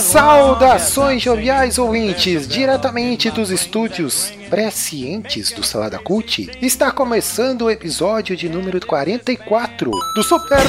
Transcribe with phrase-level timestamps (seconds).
[0.00, 8.48] Saudações joviais ouvintes, diretamente dos estúdios prescientes do Salada Cult, está começando o episódio de
[8.48, 10.62] número 44 do Super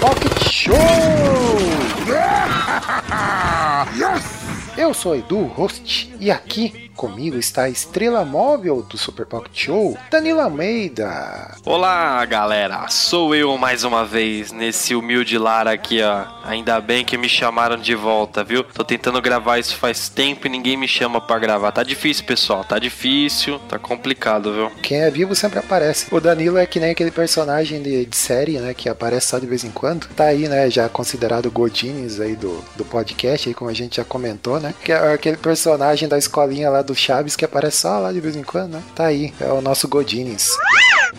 [0.00, 0.76] Pocket Show!
[4.78, 9.96] Eu sou Edu, host, e aqui comigo está a estrela móvel do Super Pocket Show,
[10.10, 11.54] Danilo Almeida.
[11.64, 12.88] Olá, galera.
[12.88, 16.24] Sou eu mais uma vez nesse humilde lar aqui, ó.
[16.44, 18.64] Ainda bem que me chamaram de volta, viu?
[18.64, 21.70] Tô tentando gravar isso faz tempo e ninguém me chama para gravar.
[21.70, 22.64] Tá difícil, pessoal.
[22.64, 24.70] Tá difícil, tá complicado, viu?
[24.82, 26.06] Quem é vivo sempre aparece.
[26.10, 29.46] O Danilo é que nem aquele personagem de, de série, né, que aparece só de
[29.46, 30.06] vez em quando.
[30.14, 34.04] Tá aí, né, já considerado Godines aí do, do podcast, aí como a gente já
[34.04, 34.72] comentou, né?
[34.82, 38.36] Que é aquele personagem da escolinha lá do Chaves que aparece só lá de vez
[38.36, 38.82] em quando, né?
[38.94, 40.50] Tá aí, é o nosso Godines.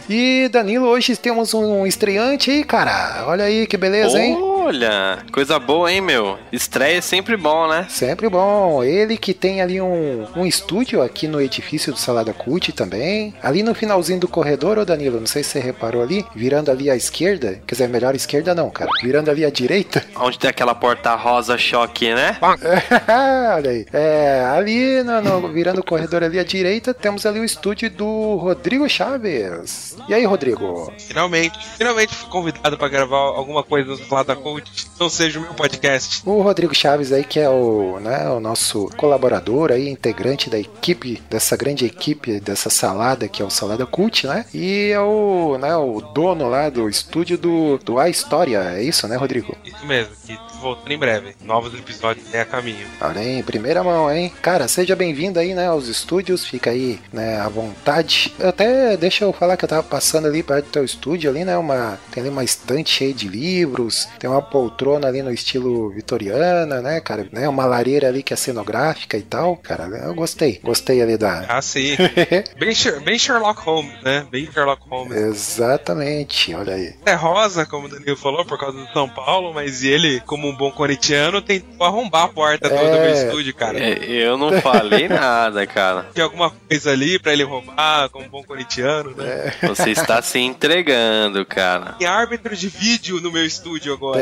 [0.10, 3.26] E Danilo, hoje temos um estreante aí, cara.
[3.28, 4.36] Olha aí que beleza, hein?
[4.68, 6.38] Olha, coisa boa, hein, meu?
[6.52, 7.86] Estreia é sempre bom, né?
[7.90, 8.84] Sempre bom.
[8.84, 13.34] Ele que tem ali um, um estúdio aqui no edifício do Salada Cult também.
[13.42, 16.90] Ali no finalzinho do corredor, ô Danilo, não sei se você reparou ali, virando ali
[16.90, 17.62] à esquerda.
[17.66, 18.92] Quer dizer, melhor esquerda não, cara.
[19.02, 20.04] Virando ali à direita.
[20.20, 22.36] Onde tem aquela porta rosa choque, né?
[23.56, 23.86] Olha aí.
[23.94, 28.36] É, ali no, no- virando o corredor ali à direita, temos ali o estúdio do
[28.36, 29.96] Rodrigo Chaves.
[30.10, 30.92] E aí, Rodrigo?
[31.00, 34.57] Finalmente, finalmente fui convidado pra gravar alguma coisa do Salada Cult,
[35.00, 36.22] não seja o meu podcast.
[36.26, 41.22] O Rodrigo Chaves aí, que é o, né, o nosso colaborador aí, integrante da equipe,
[41.30, 44.46] dessa grande equipe, dessa salada que é o Salada Cult, né?
[44.54, 49.08] E é o, né, o dono lá do estúdio do, do A História, é isso,
[49.08, 49.56] né, Rodrigo?
[49.64, 51.36] Isso mesmo, que voltando em breve.
[51.44, 52.86] Novos episódios é a caminho.
[53.00, 54.32] Olha aí, em primeira mão, hein?
[54.42, 58.34] Cara, seja bem-vindo aí, né, aos estúdios, fica aí, né, à vontade.
[58.40, 61.58] Até, deixa eu falar que eu tava passando ali perto do teu estúdio ali, né,
[61.58, 66.82] uma, tem ali uma estante cheia de livros, tem uma poltrona ali no estilo vitoriana,
[66.82, 71.02] né, cara, né, uma lareira ali que é cenográfica e tal, cara, eu gostei, gostei
[71.02, 71.46] ali da...
[71.48, 71.96] Ah, sim.
[72.60, 74.26] bem, bem Sherlock Holmes, né?
[74.32, 75.16] Bem Sherlock Holmes.
[75.16, 76.94] Exatamente, olha aí.
[77.06, 80.56] É rosa, como o Danilo falou, por causa do São Paulo, mas ele, como um
[80.56, 83.04] bom corintiano, tentou arrombar a porta do, do É.
[83.04, 83.80] meu estúdio, cara.
[83.80, 86.08] É, Eu não falei nada, cara.
[86.14, 89.54] Tinha alguma coisa ali pra ele roubar, como um bom corintiano, né?
[89.64, 91.94] Você está se entregando, cara.
[91.94, 94.22] Tem árbitro de vídeo no meu estúdio agora.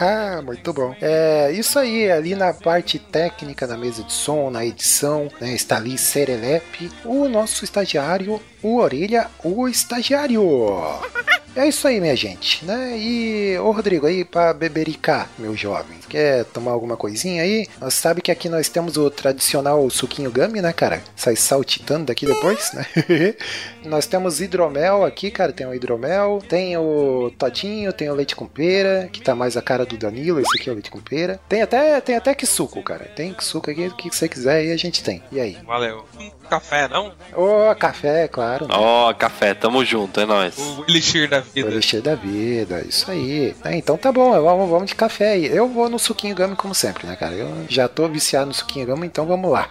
[0.00, 0.94] É, muito bom.
[1.00, 5.76] É, isso aí, ali na parte técnica da mesa de som, na edição, né, está
[5.76, 10.42] ali Serelepe, o nosso estagiário, o Orelha, o estagiário.
[11.54, 12.96] É isso aí, minha gente, né?
[12.96, 17.66] E, ô Rodrigo, aí pra bebericar, meu jovem, quer tomar alguma coisinha aí?
[17.78, 21.02] Nós sabe que aqui nós temos o tradicional suquinho gummy, né, cara?
[21.14, 22.86] Sai saltitando daqui depois, né?
[23.84, 28.46] nós temos hidromel aqui, cara, tem o hidromel, tem o todinho, tem o leite com
[28.46, 31.38] pera, que tá mais a cara do Danilo, esse aqui é o leite com pera.
[31.48, 33.04] Tem até, tem até que suco, cara.
[33.14, 35.22] Tem que suco aqui, o que você quiser aí a gente tem.
[35.30, 35.58] E aí?
[35.66, 36.06] Valeu.
[36.52, 37.10] Café, não?
[37.34, 38.66] Ô, café, claro.
[38.68, 40.58] Ó, café, tamo junto, é nóis.
[40.58, 41.70] O elixir da O vida.
[41.70, 43.54] elixir da vida, isso aí.
[43.64, 45.46] É, então tá bom, vamos, vamos de café aí.
[45.46, 47.32] Eu vou no suquinho gummy como sempre, né, cara?
[47.32, 49.70] Eu já tô viciado no suquinho gummy, então vamos lá.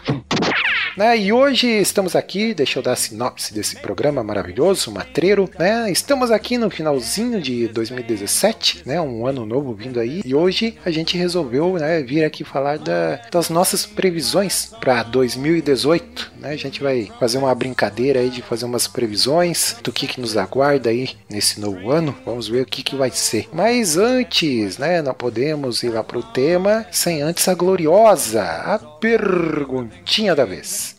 [0.97, 5.89] Né, e hoje estamos aqui, deixa eu dar a sinopse desse programa maravilhoso, matreiro, né?
[5.89, 8.99] Estamos aqui no finalzinho de 2017, né?
[8.99, 10.21] Um ano novo vindo aí.
[10.25, 16.29] E hoje a gente resolveu, né, vir aqui falar da- das nossas previsões para 2018,
[16.37, 16.57] né?
[16.71, 20.89] Gente vai fazer uma brincadeira aí de fazer umas previsões do que que nos aguarda
[20.89, 22.15] aí nesse novo ano.
[22.25, 23.49] Vamos ver o que que vai ser.
[23.51, 30.33] Mas antes, né, não podemos ir lá pro tema sem antes a gloriosa, a perguntinha
[30.33, 30.95] da vez.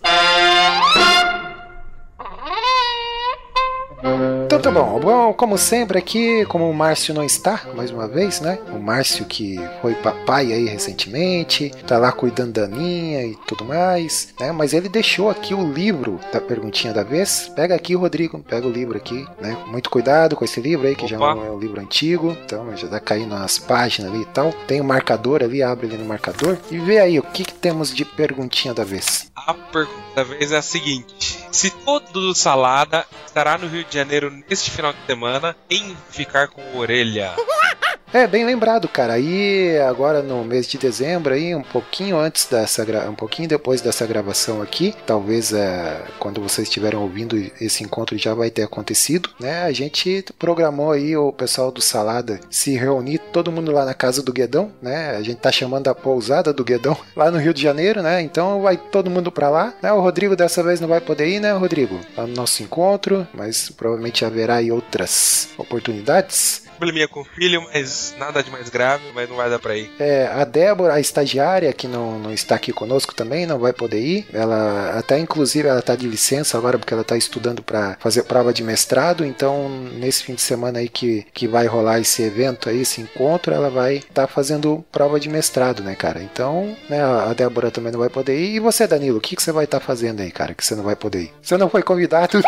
[3.99, 5.01] Então tá bom.
[5.01, 8.61] Bom, como sempre aqui, como o Márcio não está, mais uma vez, né?
[8.73, 14.33] O Márcio que foi papai aí recentemente, tá lá cuidando da Aninha e tudo mais,
[14.39, 14.53] né?
[14.53, 17.51] Mas ele deixou aqui o livro da perguntinha da vez.
[17.57, 19.57] Pega aqui, Rodrigo, pega o livro aqui, né?
[19.67, 21.35] Muito cuidado com esse livro aí, que já Opa.
[21.35, 24.53] não é um livro antigo, então já tá caindo nas páginas ali e tal.
[24.69, 27.93] Tem o marcador ali, abre ali no marcador e vê aí o que, que temos
[27.93, 29.29] de perguntinha da vez.
[29.35, 34.31] A pergunta da vez é a seguinte: Se todo salada estará no Rio de Janeiro
[34.53, 37.35] neste final de semana, em ficar com orelha?
[38.13, 39.15] É, bem lembrado, cara.
[39.15, 43.09] Aí agora no mês de dezembro, aí um pouquinho antes dessa gra...
[43.09, 48.35] um pouquinho depois dessa gravação aqui, talvez é, quando vocês estiverem ouvindo esse encontro já
[48.35, 49.63] vai ter acontecido, né?
[49.63, 54.23] A gente programou aí o pessoal do Salada se reunir, todo mundo lá na casa
[54.23, 55.17] do Guedão, né?
[55.17, 58.21] A gente tá chamando a pousada do Guedão lá no Rio de Janeiro, né?
[58.21, 59.91] Então vai todo mundo para lá, né?
[59.91, 61.99] O Rodrigo dessa vez não vai poder ir, né, Rodrigo?
[62.15, 68.13] Lá no nosso encontro, mas provavelmente haverá aí outras oportunidades probleminha com o filho, mas
[68.19, 69.89] nada de mais grave, mas não vai dar pra ir.
[70.01, 74.01] É, a Débora, a estagiária, que não, não está aqui conosco também, não vai poder
[74.01, 74.27] ir.
[74.33, 78.53] Ela, até inclusive, ela tá de licença agora porque ela tá estudando para fazer prova
[78.53, 79.25] de mestrado.
[79.25, 83.55] Então, nesse fim de semana aí que, que vai rolar esse evento aí, esse encontro,
[83.55, 86.21] ela vai estar tá fazendo prova de mestrado, né, cara?
[86.21, 88.57] Então, né, a Débora também não vai poder ir.
[88.57, 90.75] E você, Danilo, o que, que você vai estar tá fazendo aí, cara, que você
[90.75, 91.33] não vai poder ir?
[91.41, 92.41] Você não foi convidado?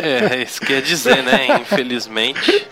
[0.00, 1.48] É, isso quer dizer, né?
[1.60, 2.68] Infelizmente,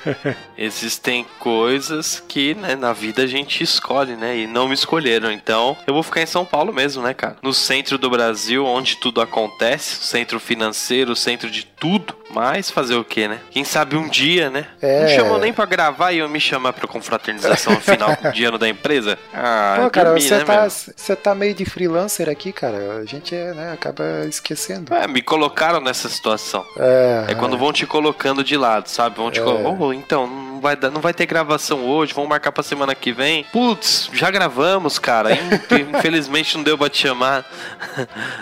[0.57, 4.37] esses existem coisas que, né, na vida a gente escolhe, né?
[4.37, 5.33] E não me escolheram.
[5.33, 7.37] Então, eu vou ficar em São Paulo mesmo, né, cara?
[7.43, 12.15] No centro do Brasil, onde tudo acontece, centro financeiro, centro de tudo.
[12.31, 13.41] Mas fazer o que, né?
[13.51, 14.67] Quem sabe um dia, né?
[14.81, 15.03] É...
[15.03, 18.59] Não chamou nem pra gravar e eu me chamar pra confraternização no final de ano
[18.59, 19.19] da empresa.
[19.35, 22.99] Ah, Pô, cara, dormi, você, né, tá, você tá meio de freelancer aqui, cara.
[23.01, 24.95] A gente né, acaba esquecendo.
[24.95, 26.65] É, me colocaram nessa situação.
[26.77, 29.17] É, é quando vão te colocando de lado, sabe?
[29.17, 29.43] Vão te é.
[29.43, 29.83] colocando.
[29.83, 33.45] Oh, então, não vai, não vai ter gravação hoje, vamos marcar pra semana que vem.
[33.53, 35.31] Putz, já gravamos, cara.
[35.97, 37.45] Infelizmente não deu pra te chamar.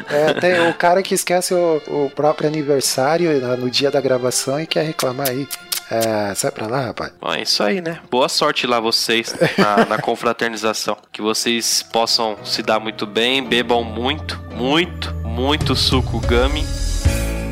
[0.09, 4.67] É, tem o cara que esquece o, o próprio aniversário no dia da gravação e
[4.67, 5.49] quer reclamar aí.
[5.91, 7.13] É, sai pra lá, rapaz.
[7.21, 7.99] Bom, é isso aí, né?
[8.09, 10.97] Boa sorte lá vocês na, na confraternização.
[11.11, 16.65] Que vocês possam se dar muito bem, bebam muito, muito, muito suco gummy.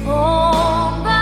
[0.06, 1.17] Oh,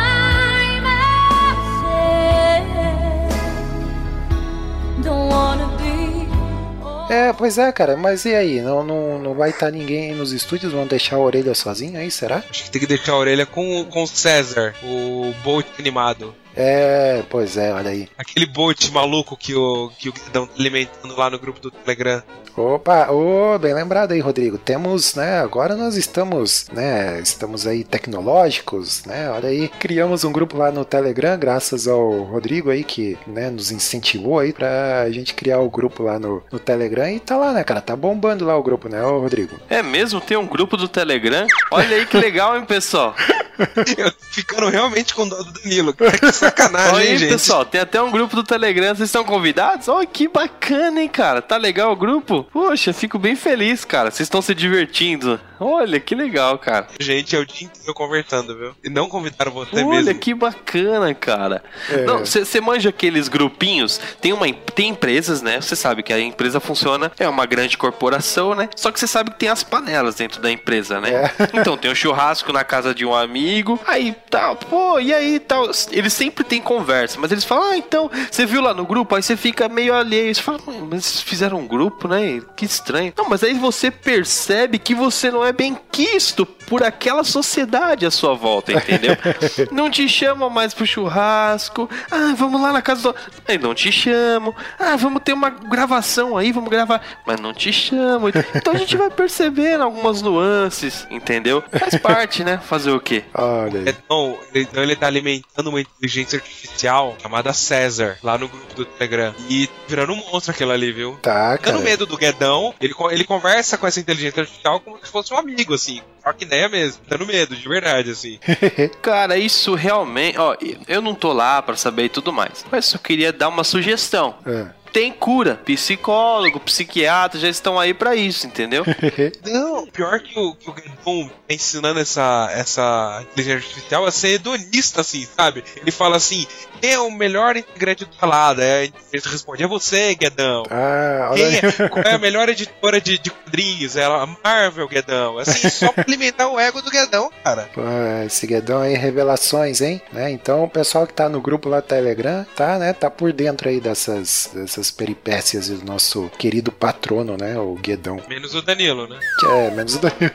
[7.08, 8.60] É, pois é, cara, mas e aí?
[8.60, 10.72] Não, não, não vai estar tá ninguém nos estúdios?
[10.72, 12.42] Vão deixar a orelha sozinho aí, será?
[12.50, 16.34] Acho que tem que deixar a orelha com, com o César, o Bolt animado.
[16.56, 18.08] É, pois é, olha aí.
[18.16, 22.22] Aquele bot maluco que o que o Guidão tá alimentando lá no grupo do Telegram.
[22.56, 24.56] Opa, oh, bem lembrado aí, Rodrigo.
[24.56, 29.28] Temos, né, agora nós estamos, né, estamos aí tecnológicos, né?
[29.30, 33.70] Olha aí, criamos um grupo lá no Telegram graças ao Rodrigo aí que, né, nos
[33.70, 37.62] incentivou aí pra gente criar o grupo lá no, no Telegram e tá lá, né,
[37.62, 37.82] cara?
[37.82, 39.60] Tá bombando lá o grupo, né, ô Rodrigo?
[39.68, 40.18] É mesmo?
[40.18, 41.46] Tem um grupo do Telegram?
[41.70, 43.14] Olha aí que legal, hein, pessoal?
[43.98, 45.92] Eu ficando realmente com dó do Danilo.
[45.94, 46.04] Que
[46.46, 47.30] sacanagem, Olha aí, gente.
[47.30, 48.94] pessoal, tem até um grupo do Telegram.
[48.94, 49.88] Vocês estão convidados?
[49.88, 51.42] Olha que bacana, hein, cara?
[51.42, 52.44] Tá legal o grupo?
[52.52, 54.10] Poxa, fico bem feliz, cara.
[54.10, 55.40] Vocês estão se divertindo.
[55.58, 56.88] Olha, que legal, cara.
[56.98, 58.74] Gente, é o dia inteiro conversando, viu?
[58.84, 60.08] E não convidaram você Olha, mesmo.
[60.08, 61.62] Olha, que bacana, cara.
[61.90, 62.04] É.
[62.04, 64.00] Não, você manja aqueles grupinhos?
[64.20, 65.60] Tem, uma, tem empresas, né?
[65.60, 68.68] Você sabe que a empresa funciona, é uma grande corporação, né?
[68.76, 71.10] Só que você sabe que tem as panelas dentro da empresa, né?
[71.10, 71.56] É.
[71.66, 75.40] Então, tem um churrasco na casa de um amigo, aí tal, tá, pô, e aí
[75.40, 75.70] tal.
[75.90, 79.14] Eles sempre têm conversa, mas eles falam, ah, então, você viu lá no grupo?
[79.14, 80.34] Aí você fica meio alheio.
[80.34, 82.42] Você fala, mas fizeram um grupo, né?
[82.56, 83.12] Que estranho.
[83.16, 88.10] Não, mas aí você percebe que você não é bem quisto por aquela sociedade à
[88.10, 89.16] sua volta, entendeu?
[89.70, 91.88] não te chamam mais pro churrasco.
[92.10, 93.16] Ah, vamos lá na casa do.
[93.46, 94.54] Aí não te chamam.
[94.78, 97.00] Ah, vamos ter uma gravação aí, vamos gravar.
[97.26, 98.30] Mas não te chamam.
[98.54, 101.62] Então a gente vai percebendo algumas nuances, entendeu?
[101.78, 102.58] Faz parte, né?
[102.58, 103.24] Fazer o quê?
[103.34, 103.88] Olha aí.
[103.88, 109.34] Então, então ele tá alimentando uma inteligência artificial chamada César, lá no grupo do Telegram.
[109.48, 111.18] E virando um monstro aquilo ali, viu?
[111.22, 111.76] Tá, cara.
[111.76, 115.35] Dando medo do Guedão, ele, ele conversa com essa inteligência artificial como se fosse um
[115.38, 116.02] amigo, assim.
[116.26, 118.40] Só que ideia mesmo, dando medo, de verdade, assim.
[119.00, 120.36] Cara, isso realmente.
[120.36, 120.56] Ó,
[120.88, 122.64] eu não tô lá para saber e tudo mais.
[122.68, 124.34] Mas eu queria dar uma sugestão.
[124.44, 124.66] É
[124.96, 125.60] tem cura.
[125.62, 128.82] Psicólogo, psiquiatra já estão aí para isso, entendeu?
[129.44, 134.28] Não, pior que o, que o Gandon tá ensinando essa, essa inteligência artificial a ser
[134.28, 135.62] hedonista, assim, sabe?
[135.76, 136.46] Ele fala assim:
[136.80, 138.62] quem é o melhor integrante do salada?
[138.62, 140.62] Aí ele responde: é você, Guedão.
[140.70, 143.96] Ah, quem é, qual é a melhor editora de, de quadrinhos?
[143.96, 145.36] Ela, a Marvel, Guedão.
[145.38, 147.68] Assim, só pra alimentar o ego do Guedão, cara.
[147.74, 147.82] Pô,
[148.24, 150.00] esse Guedão aí, revelações, hein?
[150.10, 150.30] Né?
[150.30, 152.92] Então o pessoal que tá no grupo lá do Telegram, tá, né?
[152.92, 157.58] Tá por dentro aí dessas, dessas essas peripécias do nosso querido patrono, né?
[157.58, 158.20] O Guedão.
[158.28, 159.18] Menos o Danilo, né?
[159.44, 160.32] É, menos o Danilo.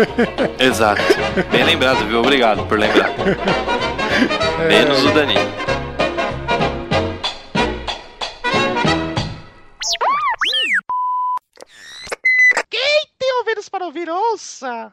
[0.58, 1.02] Exato.
[1.50, 2.20] Bem lembrado, viu?
[2.20, 3.10] Obrigado por lembrar.
[4.68, 5.52] Menos o Danilo.
[12.70, 14.92] Quem tem ouvidos para ouvir, ouça!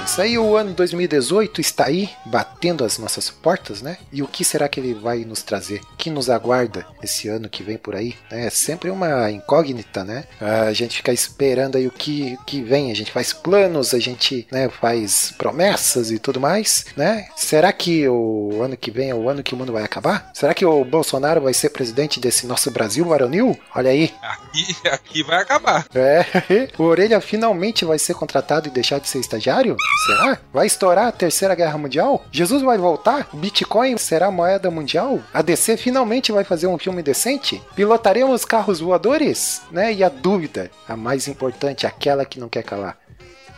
[0.11, 3.97] jovens, aí o ano 2018 está aí, batendo as nossas portas, né?
[4.11, 5.81] E o que será que ele vai nos trazer?
[5.93, 8.15] O que nos aguarda esse ano que vem por aí?
[8.29, 10.25] É sempre uma incógnita, né?
[10.39, 13.99] A gente fica esperando aí o que, o que vem, a gente faz planos, a
[13.99, 17.27] gente né, faz promessas e tudo mais, né?
[17.35, 20.31] Será que o ano que vem é o ano que o mundo vai acabar?
[20.33, 23.57] Será que o Bolsonaro vai ser presidente desse nosso Brasil varonil?
[23.75, 24.13] Olha aí.
[24.21, 25.85] Aqui, aqui vai acabar.
[25.93, 26.25] É,
[26.77, 29.75] o Orelha finalmente vai ser contratado e deixar de ser estagiário?
[30.05, 30.39] Será?
[30.51, 32.25] Vai estourar a terceira guerra mundial?
[32.31, 33.29] Jesus vai voltar?
[33.33, 35.19] Bitcoin será moeda mundial?
[35.31, 37.61] A DC finalmente vai fazer um filme decente?
[37.75, 39.61] Pilotaremos carros voadores?
[39.69, 39.93] Né?
[39.93, 42.97] E a dúvida, a mais importante, aquela que não quer calar.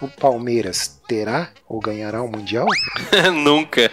[0.02, 2.68] O Palmeiras terá ou ganhará o Mundial?
[3.34, 3.92] Nunca.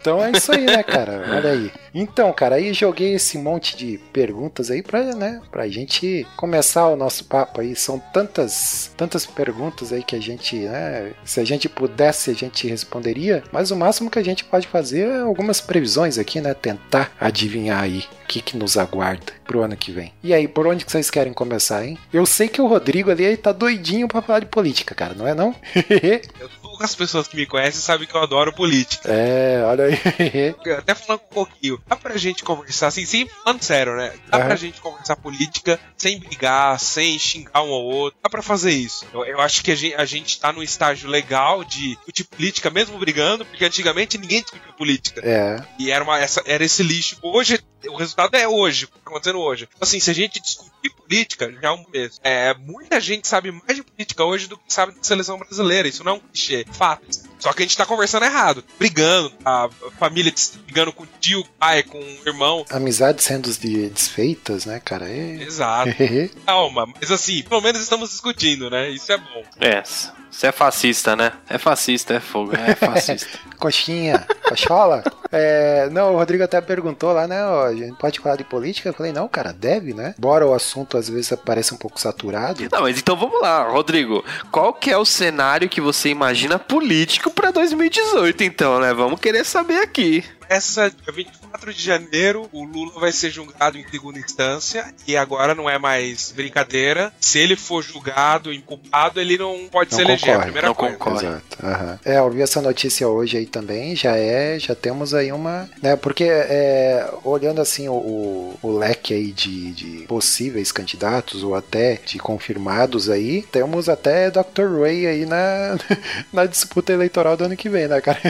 [0.00, 1.24] então é isso aí, né, cara?
[1.30, 1.72] Olha aí.
[1.94, 6.96] Então, cara, aí joguei esse monte de perguntas aí pra, né, pra gente começar o
[6.96, 7.74] nosso papo aí.
[7.74, 12.68] São tantas, tantas perguntas aí que a gente, né, se a gente pudesse, a gente
[12.68, 17.12] responderia, mas o máximo que a gente pode fazer é algumas previsões aqui, né, tentar
[17.20, 20.12] adivinhar aí o que, que nos aguarda pro ano que vem.
[20.22, 21.98] E aí, por onde que vocês querem começar, hein?
[22.12, 25.34] Eu sei que o Rodrigo ali tá doidinho pra falar de política, cara, não é
[25.34, 25.54] não?
[26.40, 26.48] Eu
[26.78, 29.10] poucas pessoas que me conhecem sabem que eu adoro política.
[29.10, 30.54] É, olha aí.
[30.78, 34.12] Até falando um pouquinho, dá pra gente conversar assim, sem falando sério, né?
[34.28, 34.44] Dá uhum.
[34.46, 38.18] pra gente conversar política sem brigar, sem xingar um ao outro.
[38.22, 39.04] Dá pra fazer isso.
[39.12, 42.70] Eu, eu acho que a gente, a gente tá num estágio legal de discutir política,
[42.70, 45.20] mesmo brigando, porque antigamente ninguém discutia política.
[45.24, 45.60] É.
[45.78, 47.18] E era, uma, essa, era esse lixo.
[47.22, 49.68] Hoje, o resultado é hoje, o que tá acontecendo hoje.
[49.68, 52.20] Então, assim, se a gente discutir política, já é um mês.
[52.22, 55.88] É, muita gente sabe mais de política hoje do que sabe de seleção brasileira.
[55.88, 57.06] Isso não é um clichê fato.
[57.38, 59.68] Só que a gente tá conversando errado, brigando, a
[59.98, 60.32] família
[60.64, 62.64] brigando com o tio, pai, com o irmão.
[62.68, 65.08] Amizades sendo desfeitas, né, cara?
[65.08, 65.42] É...
[65.42, 65.90] Exato.
[66.44, 68.90] Calma, mas assim, pelo menos estamos discutindo, né?
[68.90, 69.44] Isso é bom.
[69.60, 69.82] É,
[70.30, 71.32] você é fascista, né?
[71.48, 73.38] É fascista, é fogo, é fascista.
[73.58, 75.02] Coxinha, cochola.
[75.32, 77.44] É, não, o Rodrigo até perguntou lá, né?
[77.44, 78.88] Ó, a gente pode falar de política?
[78.88, 80.14] Eu falei, não, cara, deve, né?
[80.18, 82.66] Bora o assunto às vezes parece um pouco saturado.
[82.70, 84.24] Não, mas então vamos lá, Rodrigo.
[84.50, 88.94] Qual que é o cenário que você imagina político para 2018, então, né?
[88.94, 93.88] Vamos querer saber aqui essa dia 24 de janeiro, o Lula vai ser julgado em
[93.88, 97.12] segunda instância e agora não é mais brincadeira.
[97.20, 100.36] Se ele for julgado inculpado, ele não pode não se eleger.
[100.36, 100.96] A primeira não coisa.
[100.96, 101.26] Concorre.
[101.26, 101.44] Exato.
[101.62, 101.98] Uhum.
[102.04, 103.96] É, eu vi essa notícia hoje aí também.
[103.96, 105.96] Já é, já temos aí uma, né?
[105.96, 112.18] Porque é, olhando assim o, o leque aí de, de possíveis candidatos ou até de
[112.18, 114.80] confirmados aí, temos até Dr.
[114.80, 115.78] Ray aí na,
[116.32, 118.20] na disputa eleitoral do ano que vem, né, cara?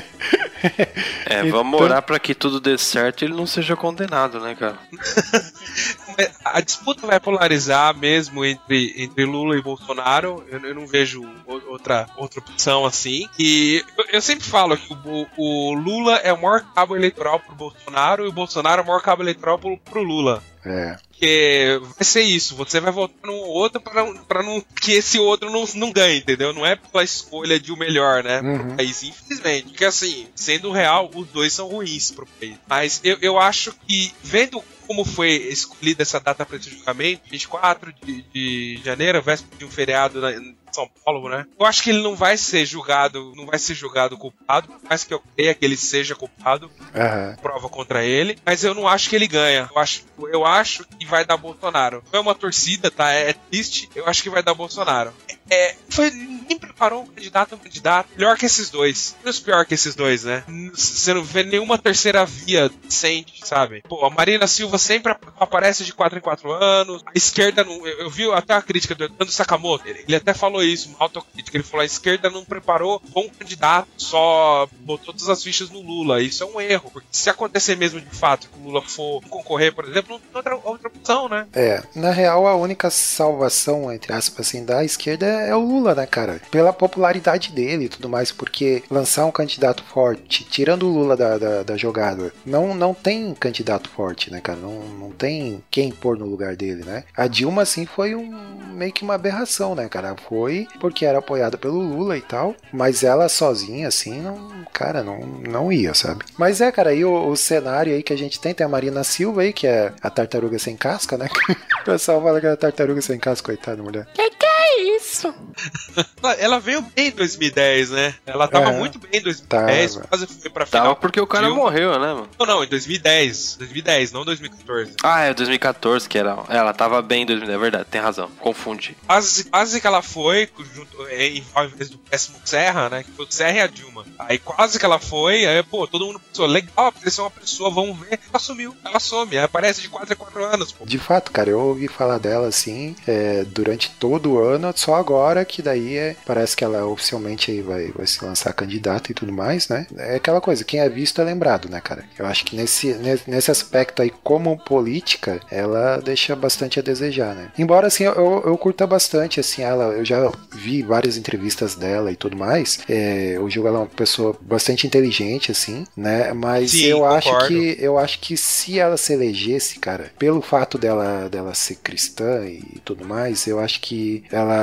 [1.27, 1.51] É, então...
[1.51, 4.79] vamos orar para que tudo dê certo e ele não seja condenado, né, cara?
[6.45, 10.45] a disputa vai polarizar mesmo entre, entre Lula e Bolsonaro.
[10.49, 11.23] Eu, eu não vejo
[11.69, 13.29] outra, outra opção assim.
[13.39, 17.55] E eu, eu sempre falo que o, o, Lula é o maior cabo eleitoral pro
[17.55, 20.43] Bolsonaro e o Bolsonaro é o maior cabo eleitoral pro, pro Lula.
[20.65, 20.97] É.
[21.09, 25.51] Porque vai ser isso, você vai votar num outro pra, pra não, que esse outro
[25.51, 26.53] não, não ganhe, entendeu?
[26.53, 28.41] Não é pela escolha de o melhor, né?
[28.41, 28.59] Uhum.
[28.59, 29.69] Pro país, infelizmente.
[29.69, 32.57] Porque assim, sendo real, os dois são ruins pro país.
[32.69, 37.93] Mas eu, eu acho que, vendo como foi escolhida essa data para esse julgamento, 24
[38.03, 40.31] de, de janeiro, véspera de um feriado na,
[40.75, 41.47] São Paulo, né?
[41.59, 45.15] Eu acho que ele não vai ser julgado, não vai ser julgado culpado, mais que
[45.15, 47.37] eu creia que ele seja culpado, uhum.
[47.43, 49.69] prova contra ele, mas eu não acho que ele ganha.
[49.75, 52.03] Eu acho, eu acho que vai dar Bolsonaro.
[52.11, 53.13] Foi uma torcida, tá?
[53.13, 55.13] É, é triste, eu acho que vai dar Bolsonaro.
[55.51, 59.17] É, foi, ninguém preparou um candidato um candidato melhor que esses dois.
[59.21, 60.45] Menos pior que esses dois, né?
[60.75, 63.83] Você não vê nenhuma terceira via decente, sabe?
[63.89, 67.03] Pô, a Marina Silva sempre aparece de 4 em 4 anos.
[67.07, 67.87] A esquerda não.
[67.87, 69.89] Eu, eu vi até a crítica do Eduardo Sakamoto.
[69.89, 71.57] Ele, ele, até falou isso, uma autocrítica.
[71.57, 76.23] Ele falou: a esquerda não preparou bom candidato, só botou todas as fichas no Lula.
[76.23, 76.91] Isso é um erro.
[76.91, 80.31] Porque se acontecer mesmo de fato que o Lula for concorrer, por exemplo, não tem
[80.35, 81.47] outra, outra opção, né?
[81.53, 86.07] É, na real, a única salvação, entre aspas, assim, da esquerda é o Lula, né,
[86.07, 86.41] cara?
[86.51, 91.39] Pela popularidade dele e tudo mais, porque lançar um candidato forte, tirando o Lula da,
[91.39, 94.59] da, da jogada, não, não tem candidato forte, né, cara?
[94.59, 97.05] Não, não tem quem pôr no lugar dele, né?
[97.17, 98.31] A Dilma, assim, foi um
[98.73, 100.15] meio que uma aberração, né, cara?
[100.29, 100.48] Foi
[100.81, 105.73] porque era apoiada pelo Lula e tal, mas ela sozinha, assim, não, cara, não, não
[105.73, 106.25] ia, sabe?
[106.39, 109.03] Mas é, cara, aí o, o cenário aí que a gente tem, tem a Marina
[109.05, 111.29] Silva aí, que é a tartaruga sem casca, né?
[111.83, 114.07] o pessoal fala que é a tartaruga sem casca, coitada mulher.
[114.15, 115.35] Que que é isso?
[116.39, 118.15] Ela- veio bem em 2010, né?
[118.27, 118.77] Ela tava É.
[118.79, 120.07] muito bem em 2010, Tava.
[120.09, 120.83] quase foi pra final.
[120.85, 122.29] Tava porque o cara morreu, né, mano?
[122.39, 123.57] Não, não, em 2010.
[123.59, 124.95] 2010, não 2014.
[125.03, 126.37] Ah, é 2014 que era.
[126.49, 128.29] Ela tava bem em 2010, é verdade, tem razão.
[128.41, 128.97] Confunde.
[129.07, 130.38] Quase, quase que ela foi,
[130.75, 133.03] junto, é, em ao invés do péssimo Serra, né?
[133.03, 134.05] Que foi o Serra e a Dilma.
[134.19, 137.99] Aí quase que ela foi, aí, pô, todo mundo pensou, legal, apareceu uma pessoa, vamos
[137.99, 138.19] ver.
[138.29, 140.85] Ela sumiu, ela some, aí aparece de 4 a 4 anos, pô.
[140.85, 145.45] De fato, cara, eu ouvi falar dela assim é, durante todo o ano, só agora
[145.45, 149.33] que daí é, parece que ela oficialmente aí vai, vai se lançar candidata e tudo
[149.33, 149.87] mais, né?
[149.97, 152.05] É aquela coisa, quem é visto é lembrado, né, cara?
[152.19, 157.35] Eu acho que nesse, ne- nesse aspecto aí, como política, ela deixa bastante a desejar,
[157.35, 157.51] né?
[157.59, 162.17] Embora assim, eu, eu curta bastante, assim, ela, eu já vi várias entrevistas dela e
[162.17, 162.81] tudo mais.
[162.89, 166.33] É, eu julgo ela uma pessoa bastante inteligente, assim, né?
[166.33, 167.49] Mas Sim, eu acho concordo.
[167.49, 172.45] que eu acho que se ela se elegesse, cara, pelo fato dela, dela ser cristã
[172.47, 174.55] e tudo mais, eu acho que ela,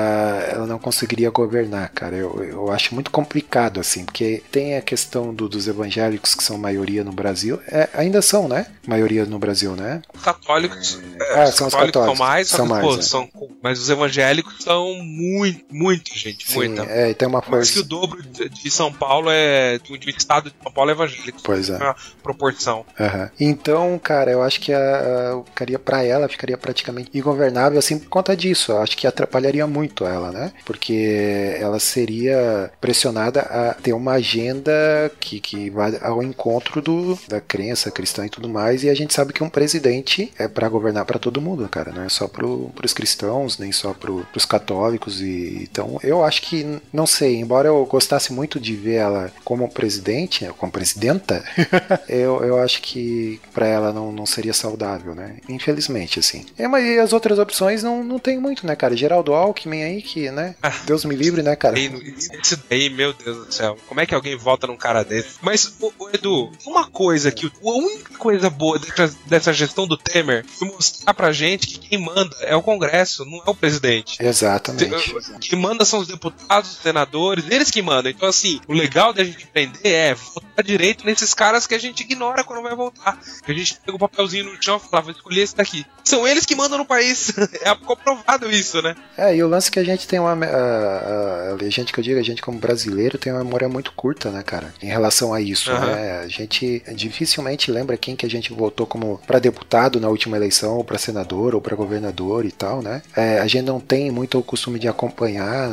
[0.52, 2.16] ela não conseguiria governar, cara.
[2.16, 6.58] Eu, eu acho muito complicado, assim, porque tem a questão do- dos evangélicos que são
[6.58, 8.68] maioria no Brasil, é, ainda são, né?
[8.88, 10.02] Maioria no Brasil, né?
[10.14, 13.02] Os católicos, é, Ah, são os católicos são católicos, mais, são mais, pô, né?
[13.02, 13.30] são,
[13.62, 16.84] mas os evangélicos são muito, muita gente, Sim, muita.
[16.84, 17.80] é, e tem uma Mais que força.
[17.80, 19.78] o dobro de São Paulo é.
[19.80, 21.40] Do do estado de São Paulo é evangélico.
[21.44, 21.78] Pois é.
[21.78, 22.86] Uma proporção.
[23.00, 23.30] Aham.
[23.40, 28.10] Então, cara, eu acho que a, a, ficaria para ela ficaria praticamente ingovernável assim por
[28.10, 28.72] conta disso.
[28.72, 30.52] Eu acho que atrapalharia muito ela, né?
[30.66, 34.72] Porque ela seria pressionada a ter uma agenda
[35.20, 38.84] que, que vai ao encontro do, da crença cristã e tudo mais.
[38.84, 41.92] E a gente sabe que um presidente é para governar para todo mundo, cara.
[41.92, 45.22] Não é só para os cristãos, nem só para os católicos.
[45.22, 45.26] E
[45.64, 47.36] então, eu acho que não sei.
[47.36, 51.44] Embora eu gostasse muito de ver ela como presidente, né, como presidenta,
[52.08, 55.38] eu, eu acho que pra ela não, não seria saudável, né?
[55.50, 56.46] Infelizmente, assim.
[56.58, 58.96] É, mas e as outras opções não, não tem muito, né, cara?
[58.96, 60.56] Geraldo Alckmin aí, que, né?
[60.86, 61.78] Deus me livre, né, cara?
[61.80, 63.78] Esse daí, meu Deus do céu.
[63.88, 65.38] Como é que alguém vota num cara desse?
[65.42, 67.48] Mas, ô, ô, Edu, uma coisa que.
[67.48, 71.98] A única coisa boa dessa, dessa gestão do Temer foi mostrar pra gente que quem
[71.98, 74.18] manda é o Congresso, não é o presidente.
[74.24, 75.16] Exatamente.
[75.40, 78.12] Quem manda são os deputados, os senadores, eles que mandam.
[78.12, 82.02] Então, assim, o legal da gente aprender é votar direito nesses caras que a gente
[82.02, 83.20] ignora quando vai votar.
[83.44, 85.86] Que a gente pega o papelzinho no chão e fala, vou escolher esse daqui.
[86.04, 87.34] São eles que mandam no país.
[87.62, 88.96] é comprovado isso, né?
[89.18, 90.34] É, e o lance é que a gente tem uma.
[90.34, 93.92] A, a, a gente que eu digo, a gente como brasileiro tem uma memória muito
[93.92, 94.74] curta, né, cara?
[94.82, 95.86] Em relação a isso, Aham.
[95.86, 96.20] né?
[96.20, 100.78] A gente dificilmente lembra quem que a gente votou como pra deputado na última eleição,
[100.78, 103.02] ou pra senador, ou pra governador e tal, né?
[103.16, 105.25] É, a gente não tem muito o costume de acompanhar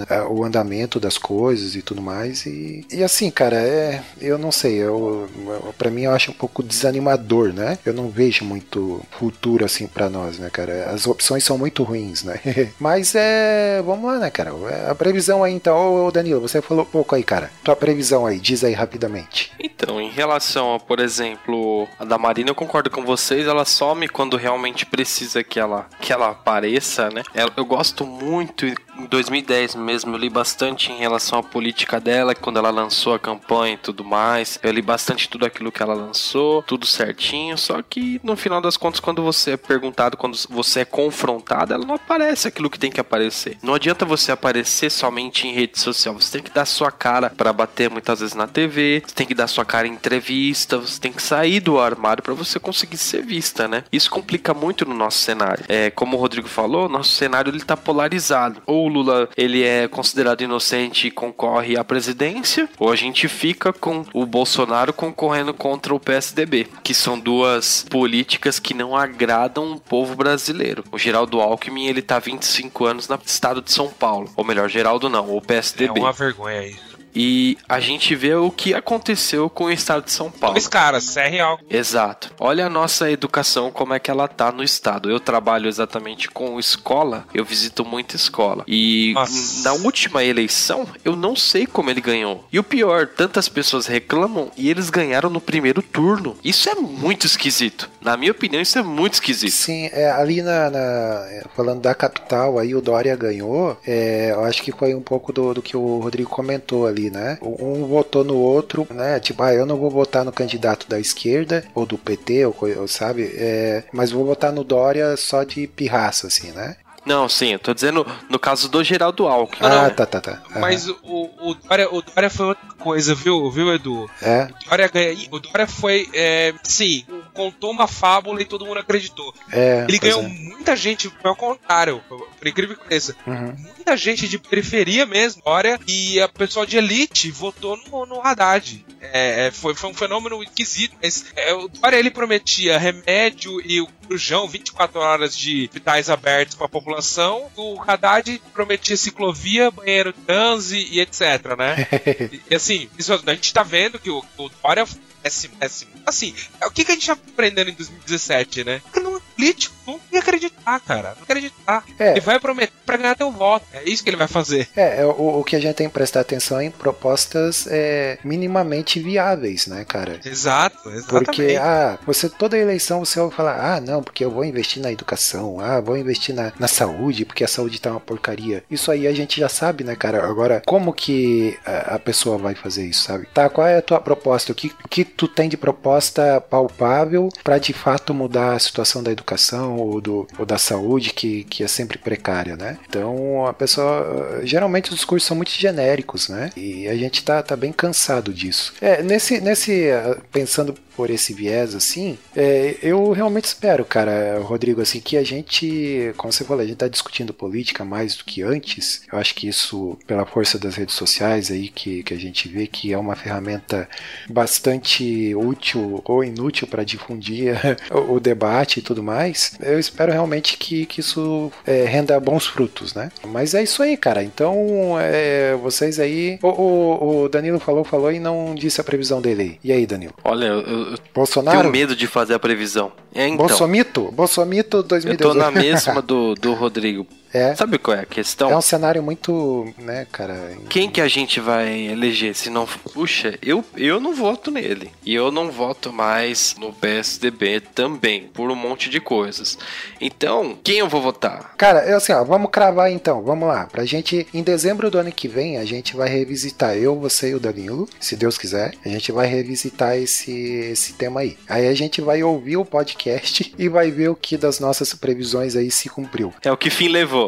[0.08, 2.46] é, o andamento das coisas e tudo mais.
[2.46, 4.02] E, e assim, cara, é.
[4.20, 7.78] Eu não sei, eu, eu, pra mim eu acho um pouco desanimador, né?
[7.84, 10.90] Eu não vejo muito futuro assim pra nós, né, cara?
[10.90, 12.40] As opções são muito ruins, né?
[12.78, 13.82] Mas é.
[13.84, 14.52] Vamos lá, né, cara?
[14.88, 17.50] A previsão aí então, ô Danilo, você falou pouco aí, cara.
[17.64, 19.52] Tua previsão aí, diz aí rapidamente.
[19.58, 24.08] Então, em relação a, por exemplo, a da Marina, eu concordo com vocês, ela some
[24.08, 27.22] quando realmente precisa que ela, que ela apareça, né?
[27.34, 28.66] Ela- eu gosto muito,
[29.02, 33.18] em 2010 mesmo, eu li bastante em relação à política dela, quando ela lançou a
[33.18, 34.58] campanha e tudo mais.
[34.62, 38.76] Eu li bastante tudo aquilo que ela lançou, tudo certinho, só que no final das
[38.76, 42.90] contas, quando você é perguntado, quando você é confrontado, ela não aparece aquilo que tem
[42.90, 43.58] que aparecer.
[43.62, 47.52] Não adianta você aparecer somente em rede social, você tem que dar sua cara para
[47.52, 51.12] bater muitas vezes na TV, você tem que dar sua cara em entrevista, você tem
[51.12, 53.84] que sair do armário para você conseguir ser vista, né?
[53.92, 55.64] Isso complica muito no nosso cenário.
[55.68, 58.62] É, como o Rodrigo falou, nosso cenário ele tá polarizado.
[58.66, 64.04] Ou Lula ele é considerado inocente e concorre à presidência, ou a gente fica com
[64.12, 70.14] o Bolsonaro concorrendo contra o PSDB, que são duas políticas que não agradam o povo
[70.14, 70.84] brasileiro.
[70.92, 75.08] O Geraldo Alckmin ele tá 25 anos no estado de São Paulo, ou melhor, Geraldo
[75.08, 76.00] não, o É PSDB.
[76.00, 76.91] uma vergonha isso.
[77.14, 80.54] E a gente vê o que aconteceu com o estado de São Paulo.
[80.54, 81.68] Dois caras, e Alckmin.
[81.70, 82.32] Exato.
[82.38, 85.10] Olha a nossa educação, como é que ela tá no estado.
[85.10, 88.64] Eu trabalho exatamente com escola, eu visito muita escola.
[88.66, 89.64] E Nossa.
[89.64, 92.46] na última eleição, eu não sei como ele ganhou.
[92.52, 96.36] E o pior, tantas pessoas reclamam e eles ganharam no primeiro turno.
[96.42, 97.90] Isso é muito esquisito.
[98.02, 99.52] Na minha opinião, isso é muito esquisito.
[99.52, 103.76] Sim, é, ali na, na- falando da capital, aí o Dória ganhou.
[103.86, 107.38] é, eu acho que foi um pouco do, do que o Rodrigo comentou ali, né?
[107.40, 109.20] Um votou no outro, né?
[109.20, 112.88] Tipo, ah, eu não vou votar no candidato da esquerda ou do PT, ou, ou
[112.88, 113.30] sabe?
[113.36, 116.76] É, mas vou votar no Dória só de pirraça, assim, né?
[117.04, 119.66] Não, sim, eu tô dizendo no caso do Geraldo Alckmin.
[119.68, 119.90] Ah, né?
[119.90, 120.40] tá, tá, tá.
[120.52, 120.60] Aham.
[120.60, 124.08] Mas o, o, Dória, o Dória foi outra coisa, viu, viu Edu?
[124.22, 128.78] É, O Dória, ganha- o Dória foi, é, sim, contou uma fábula e todo mundo
[128.80, 129.34] acreditou.
[129.50, 130.28] É, Ele ganhou é.
[130.28, 133.54] muita gente, ao contrário, por incrível que pareça, Uhum.
[133.76, 138.84] muita gente de periferia mesmo, olha, e a pessoa de elite votou no, no Haddad.
[139.00, 143.80] É, é, foi, foi um fenômeno esquisito, mas é, o Dória ele prometia remédio e
[143.80, 150.12] o Crujão 24 horas de hospitais abertos para a população, o Haddad prometia ciclovia, banheiro
[150.12, 151.86] trans e, etc, né?
[152.50, 154.86] e, assim, isso, a gente tá vendo que o, o Dória
[155.22, 155.90] péssimo, péssimo.
[156.06, 158.82] Assim, o que, que a gente tá aprendendo em 2017, né?
[158.96, 161.14] Não é político, não tem que acreditar, cara.
[161.16, 161.84] Não acreditar.
[161.98, 162.12] É.
[162.12, 163.66] Ele vai prometer pra ganhar teu voto.
[163.72, 164.68] É isso que ele vai fazer.
[164.76, 168.18] É, é, o, o que a gente tem que prestar atenção é em propostas é,
[168.22, 170.20] minimamente viáveis, né, cara?
[170.24, 171.24] Exato, exatamente.
[171.24, 174.92] Porque, ah, você toda eleição você vai falar, ah, não, porque eu vou investir na
[174.92, 178.62] educação, ah, vou investir na, na saúde, porque a saúde tá uma porcaria.
[178.70, 180.24] Isso aí a gente já sabe, né, cara?
[180.24, 183.26] Agora, como que a, a pessoa vai fazer isso, sabe?
[183.34, 184.52] Tá, qual é a tua proposta?
[184.52, 189.10] O que, que tu tem de proposta palpável para de fato mudar a situação da
[189.10, 189.31] educação
[189.78, 192.78] ou, do, ou da saúde, que, que é sempre precária, né?
[192.88, 194.40] Então, a pessoa.
[194.44, 196.50] Geralmente os discursos são muito genéricos, né?
[196.56, 198.72] E a gente tá, tá bem cansado disso.
[198.80, 199.90] É, nesse, nesse.
[199.90, 205.24] ah, Pensando por esse viés assim, é, eu realmente espero, cara, Rodrigo, assim, que a
[205.24, 209.02] gente, como você falou, a gente tá discutindo política mais do que antes.
[209.10, 212.66] Eu acho que isso, pela força das redes sociais aí, que, que a gente vê
[212.66, 213.88] que é uma ferramenta
[214.28, 217.56] bastante útil ou inútil para difundir
[217.90, 219.58] o, o debate e tudo mais.
[219.60, 223.10] Eu espero realmente que, que isso é, renda bons frutos, né?
[223.26, 224.22] Mas é isso aí, cara.
[224.22, 226.38] Então, é, vocês aí.
[226.42, 229.58] O, o, o Danilo falou, falou e não disse a previsão dele.
[229.62, 230.14] E aí, Danilo?
[230.24, 230.81] Olha, eu
[231.14, 231.58] Bolsonaro?
[231.60, 232.92] tenho medo de fazer a previsão.
[233.14, 233.46] É, então.
[233.46, 234.10] Bolsomito?
[234.12, 235.32] Bolsomito Eu 2018.
[235.32, 237.06] tô na mesma do, do Rodrigo.
[237.32, 237.54] É.
[237.54, 238.50] Sabe qual é a questão?
[238.50, 240.52] É um cenário muito, né, cara.
[240.68, 242.66] Quem que a gente vai eleger se não.
[242.66, 244.90] Puxa, eu, eu não voto nele.
[245.04, 249.58] E eu não voto mais no PSDB também, por um monte de coisas.
[250.00, 251.54] Então, quem eu vou votar?
[251.56, 253.66] Cara, eu assim, ó, vamos cravar então, vamos lá.
[253.66, 257.34] Pra gente, em dezembro do ano que vem, a gente vai revisitar, eu, você e
[257.34, 261.36] o Danilo, se Deus quiser, a gente vai revisitar esse, esse tema aí.
[261.48, 265.56] Aí a gente vai ouvir o podcast e vai ver o que das nossas previsões
[265.56, 266.32] aí se cumpriu.
[266.42, 267.21] É o que fim levou.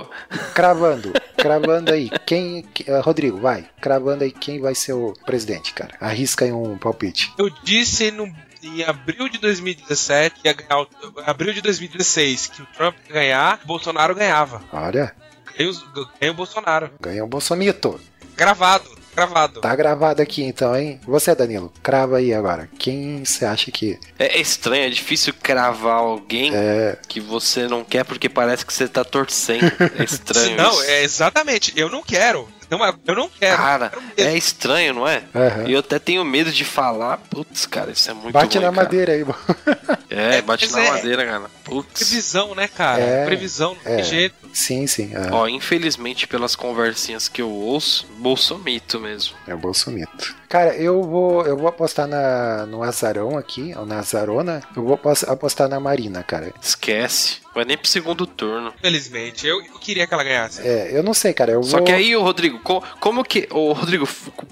[0.54, 2.62] Cravando, cravando aí, quem.
[2.62, 5.94] que- eh, Rodrigo, vai, cravando aí quem vai ser o presidente, cara.
[6.00, 7.32] Arrisca aí um palpite.
[7.38, 8.30] Eu disse no,
[8.62, 10.88] em abril de 2017, ia ganhar o-
[11.26, 14.62] abril de 2016, que o Trump ia ganhar, o Bolsonaro ganhava.
[14.72, 15.14] Olha,
[15.56, 16.90] ganhei o Bolsonaro.
[17.00, 18.00] ganhou o Bolsomito.
[18.36, 19.60] Gravado, gravado.
[19.60, 21.00] Tá gravado aqui então, hein?
[21.06, 22.68] Você, Danilo, crava aí agora.
[22.78, 23.98] Quem você acha que.
[24.18, 26.96] É, é estranho, é difícil cravar alguém É.
[27.08, 29.72] que você não quer porque parece que você tá torcendo.
[29.98, 30.56] É estranho.
[30.56, 30.82] Não, isso.
[30.84, 31.72] é exatamente.
[31.76, 32.48] Eu não quero.
[32.78, 33.56] Não, é- eu não quero.
[33.56, 35.22] Cara, Eu não quero é estranho, não é?
[35.34, 35.68] Aham.
[35.68, 37.18] E eu até tenho medo de falar.
[37.30, 38.84] Putz, cara, isso é muito Bate ruim, na cara.
[38.84, 39.38] madeira aí, mano.
[40.10, 41.50] É, É, bate mas na é- madeira, cara.
[41.64, 41.92] Putz.
[42.08, 43.00] Previsão, né, cara?
[43.02, 43.96] É, Previsão, não é.
[43.96, 44.34] tem jeito.
[44.52, 45.10] Sim, sim.
[45.14, 49.34] É, Ó, infelizmente, pelas conversinhas que eu ouço, bolsomito mesmo.
[49.46, 50.34] é o Bolsomito.
[50.54, 54.60] Cara, eu vou, eu vou apostar na, no Azarão aqui, ou na Azarona.
[54.76, 56.52] Eu vou apos- apostar na Marina, cara.
[56.62, 57.38] Esquece.
[57.52, 58.72] Vai nem pro segundo turno.
[58.78, 59.44] Infelizmente.
[59.48, 60.60] Eu, eu queria que ela ganhasse.
[60.64, 61.50] É, eu não sei, cara.
[61.50, 61.86] Eu Só vou...
[61.86, 63.48] que aí, ô Rodrigo, co- como que.
[63.50, 64.06] Ô Rodrigo,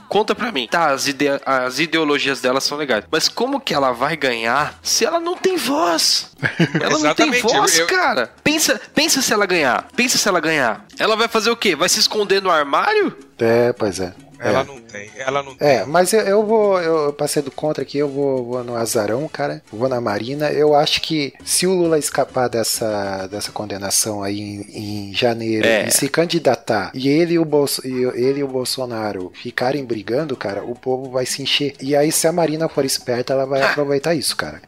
[0.08, 0.66] conta pra mim.
[0.68, 3.04] Tá, as, ide as ideologias dela são legais.
[3.08, 6.32] Mas como que ela vai ganhar se ela não tem voz?
[6.82, 8.28] Ela não tem voz, eu- eu- cara.
[8.42, 9.86] Pensa, pensa se ela ganhar.
[9.94, 10.84] Pensa se ela ganhar.
[10.98, 11.76] Ela vai fazer o quê?
[11.76, 13.16] Vai se esconder no armário?
[13.38, 14.12] É, pois é.
[14.44, 14.64] Ela É.
[14.64, 15.10] não tem.
[15.16, 15.68] Ela não tem.
[15.68, 19.28] É, mas eu, eu vou, eu passei do contra aqui, eu vou, vou no Azarão,
[19.28, 20.50] cara, vou na Marina.
[20.50, 25.86] Eu acho que se o Lula escapar dessa, dessa condenação aí em, em janeiro É.
[25.86, 30.36] e se candidatar e ele e, o Bolso, e ele e o Bolsonaro ficarem brigando,
[30.36, 31.74] cara, o povo vai se encher.
[31.80, 34.60] E aí, se a Marina for esperta, ela vai aproveitar isso, cara.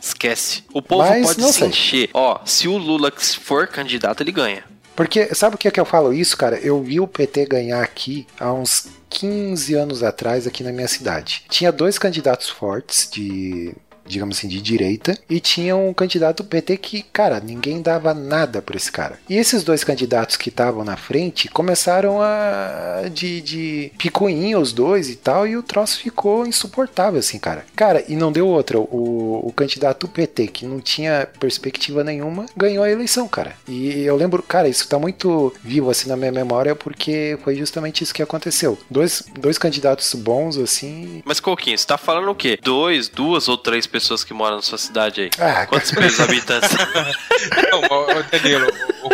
[0.00, 0.64] Esquece.
[0.72, 1.68] O povo Mas pode se sei.
[1.68, 2.10] encher.
[2.14, 4.64] Ó, se o Lula for candidato, ele ganha.
[4.96, 6.58] Porque, sabe o que é que eu falo isso, cara?
[6.58, 11.44] Eu vi o PT ganhar aqui há uns 15 anos atrás, aqui na minha cidade.
[11.48, 13.74] Tinha dois candidatos fortes de.
[14.06, 18.76] Digamos assim, de direita, e tinha um candidato PT que, cara, ninguém dava nada pra
[18.76, 19.18] esse cara.
[19.28, 23.02] E esses dois candidatos que estavam na frente começaram a.
[23.12, 27.64] de, de picuinha os dois e tal, e o troço ficou insuportável, assim, cara.
[27.74, 28.78] Cara, e não deu outra.
[28.78, 33.54] O, o candidato PT, que não tinha perspectiva nenhuma, ganhou a eleição, cara.
[33.68, 38.02] E eu lembro, cara, isso tá muito vivo assim na minha memória, porque foi justamente
[38.02, 38.78] isso que aconteceu.
[38.90, 41.22] Dois, dois candidatos bons, assim.
[41.24, 42.58] Mas, Coquinho, você tá falando o quê?
[42.62, 45.30] Dois, duas ou três pessoas que moram na sua cidade aí?
[45.38, 46.70] Ah, Quantos países habitantes?
[47.70, 47.82] Não,
[48.30, 48.66] Danilo,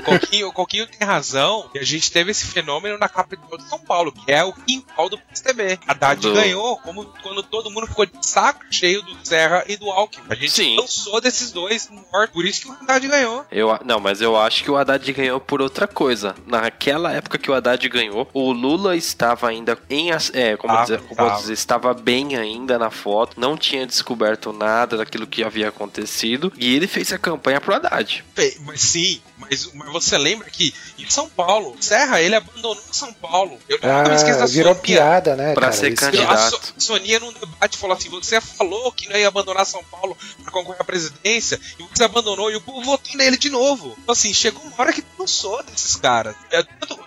[0.03, 1.71] Coquinho, o Coquinho tem razão.
[1.75, 5.09] E a gente teve esse fenômeno na capital de São Paulo, que é o quintal
[5.09, 5.79] do PSDB.
[5.87, 9.91] Haddad Do- ganhou como quando todo mundo ficou de saco cheio do Serra e do
[9.91, 10.27] Alckmin.
[10.29, 10.77] A gente Sim.
[10.77, 12.35] cansou desses dois mortos.
[12.35, 13.45] Por isso que o Haddad ganhou.
[13.51, 16.35] Eu, não, mas eu acho que o Haddad ganhou por outra coisa.
[16.47, 20.11] Naquela época que o Haddad ganhou, o Lula estava ainda em.
[20.13, 21.41] as- É, como, Tava, dizer, como tava.
[21.41, 26.75] dizer, estava bem ainda na foto, não tinha descoberto nada daquilo que havia acontecido, e
[26.75, 28.25] ele fez a campanha pro Haddad.
[28.65, 33.59] Mas sim, mas, mas você lembra que em São Paulo, Serra, ele abandonou São Paulo.
[33.69, 34.83] Eu nunca me esqueço Ah, da virou Sonia.
[34.83, 35.73] piada, né, Pra cara?
[35.73, 36.33] ser Isso- candidato.
[36.33, 40.17] A So- Sonia num debate falou assim: você falou que não ia abandonar São Paulo
[40.43, 43.97] pra concorrer à presidência e você abandonou e o povo votou nele de novo.
[44.03, 46.35] Então, assim, chegou uma hora que cansou desses caras.
[46.51, 46.63] É,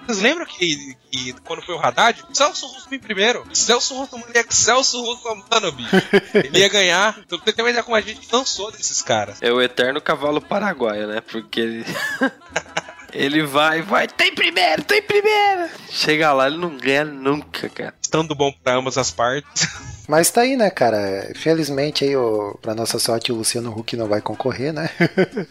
[0.06, 3.46] vocês lembram que, que quando foi o Haddad, Celso Russo em primeiro.
[3.54, 5.90] Celso Russo, moleque, Celso Russo, mano, bicho.
[6.34, 7.20] Ele ia ganhar.
[7.20, 9.38] Então, pra você ter uma ideia como a gente cansou desses caras.
[9.42, 11.22] É o eterno cavalo paraguaio, né?
[11.22, 11.86] Porque ele.
[13.12, 15.70] ele vai, vai, tem primeiro, tem primeiro!
[15.90, 17.94] Chega lá, ele não ganha nunca, cara.
[18.02, 19.68] Estando bom pra ambas as partes.
[20.12, 21.32] Mas tá aí, né, cara?
[21.36, 24.90] Felizmente aí, o, pra nossa sorte, o Luciano Huck não vai concorrer, né?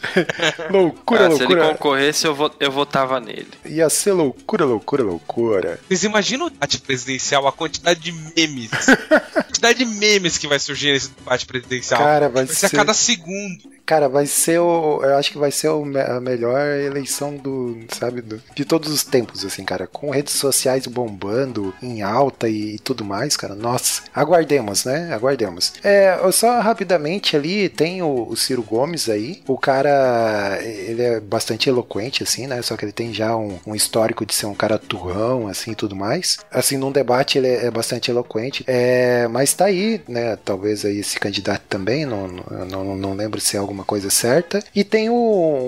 [0.69, 1.67] loucura, Ah, se ele loucura.
[1.73, 3.47] concorresse, eu, vo- eu votava nele.
[3.65, 5.79] Ia ser loucura, loucura, loucura.
[5.87, 8.69] Vocês imaginam o debate presidencial, a quantidade de memes?
[9.35, 11.99] a quantidade de memes que vai surgir nesse debate presidencial.
[11.99, 12.75] Cara, vai vai ser a ser.
[12.75, 13.71] cada segundo.
[13.83, 15.01] Cara, vai ser o.
[15.03, 17.77] Eu acho que vai ser a melhor eleição do.
[17.89, 18.21] Sabe?
[18.21, 19.85] Do, de todos os tempos, assim, cara.
[19.87, 23.53] Com redes sociais bombando em alta e, tudo mais, cara.
[23.55, 24.03] Nossa.
[24.51, 25.13] Aguardemos, né?
[25.13, 25.73] Aguardemos.
[25.83, 29.41] É, só rapidamente ali tem o, o Ciro Gomes aí.
[29.47, 30.59] O cara.
[30.61, 32.61] Ele é bastante eloquente, assim, né?
[32.61, 35.95] Só que ele tem já um, um histórico de ser um cara turrão, assim tudo
[35.95, 36.39] mais.
[36.51, 38.63] Assim, num debate ele é, é bastante eloquente.
[38.67, 40.37] É, mas tá aí, né?
[40.43, 42.05] Talvez aí esse candidato também.
[42.05, 44.61] Não, não, não, lembro se é alguma coisa certa.
[44.75, 45.13] E tem o,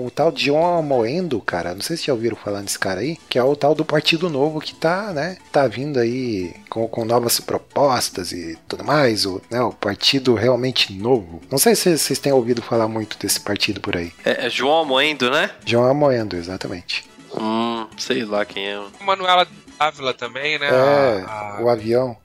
[0.06, 1.74] o tal de John Moendo, cara.
[1.74, 3.16] Não sei se já ouviram falar nesse cara aí.
[3.28, 5.38] Que é o tal do Partido Novo que tá, né?
[5.50, 9.26] Tá vindo aí com, com novas propostas e tudo mais.
[9.26, 11.40] O, né, o Partido Realmente Novo.
[11.50, 14.12] Não sei se vocês têm ouvido falar muito desse partido por aí.
[14.24, 15.50] É, é João Amoendo, né?
[15.64, 17.04] John Moendo, exatamente.
[17.38, 18.80] Hum, sei lá quem é.
[19.00, 19.46] Manuela
[19.78, 20.68] Ávila também, né?
[20.68, 22.16] É, A, a, o avião.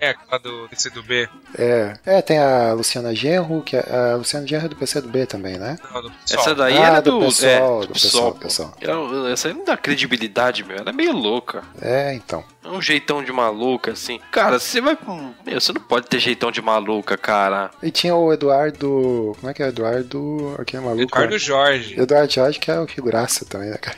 [0.00, 1.28] É, aquela do PCdoB.
[1.58, 5.08] É, é, tem a Luciana Genro, que é, a Luciana Genro é do PC do
[5.08, 5.78] B também, né?
[5.92, 6.12] Não, do.
[6.30, 7.26] Essa daí Ah, era do do.
[7.26, 8.74] pessoal, é, do do pessoal, pessoal.
[8.80, 10.76] Ela- Essa aí não dá credibilidade, meu.
[10.76, 11.62] Ela é meio louca.
[11.80, 12.44] É, então.
[12.64, 14.20] É um jeitão de maluca, assim.
[14.30, 15.32] Cara, você vai com.
[15.44, 17.72] Meu, você não pode ter jeitão de maluca, cara.
[17.82, 19.36] E tinha o Eduardo.
[19.40, 19.66] Como é que é?
[19.68, 20.54] Eduardo.
[20.60, 21.02] Aquele maluco.
[21.02, 21.98] Eduardo Jorge.
[22.00, 23.96] Eduardo Jorge, que é o figuraça também, né, cara?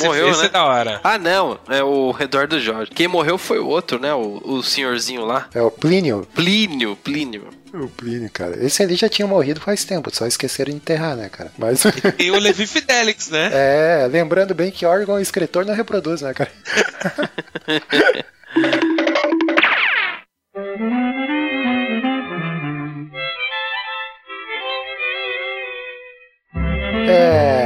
[0.00, 0.46] Morreu, esse né?
[0.46, 1.00] é da hora.
[1.02, 1.58] Ah, não.
[1.68, 2.92] É o Eduardo Jorge.
[2.92, 4.14] Quem morreu foi o outro, né?
[4.14, 5.48] O, o senhorzinho lá.
[5.54, 6.26] É o Plínio.
[6.34, 7.48] Plínio, Plínio.
[7.72, 8.62] O Plínio, cara.
[8.64, 11.50] Esse ali já tinha morrido faz tempo, só esqueceram de enterrar, né, cara?
[11.56, 11.82] Mas.
[12.16, 13.50] Tem o Levi Fidelix, né?
[13.52, 16.52] É, lembrando bem que órgão escritor não reproduz, né, cara?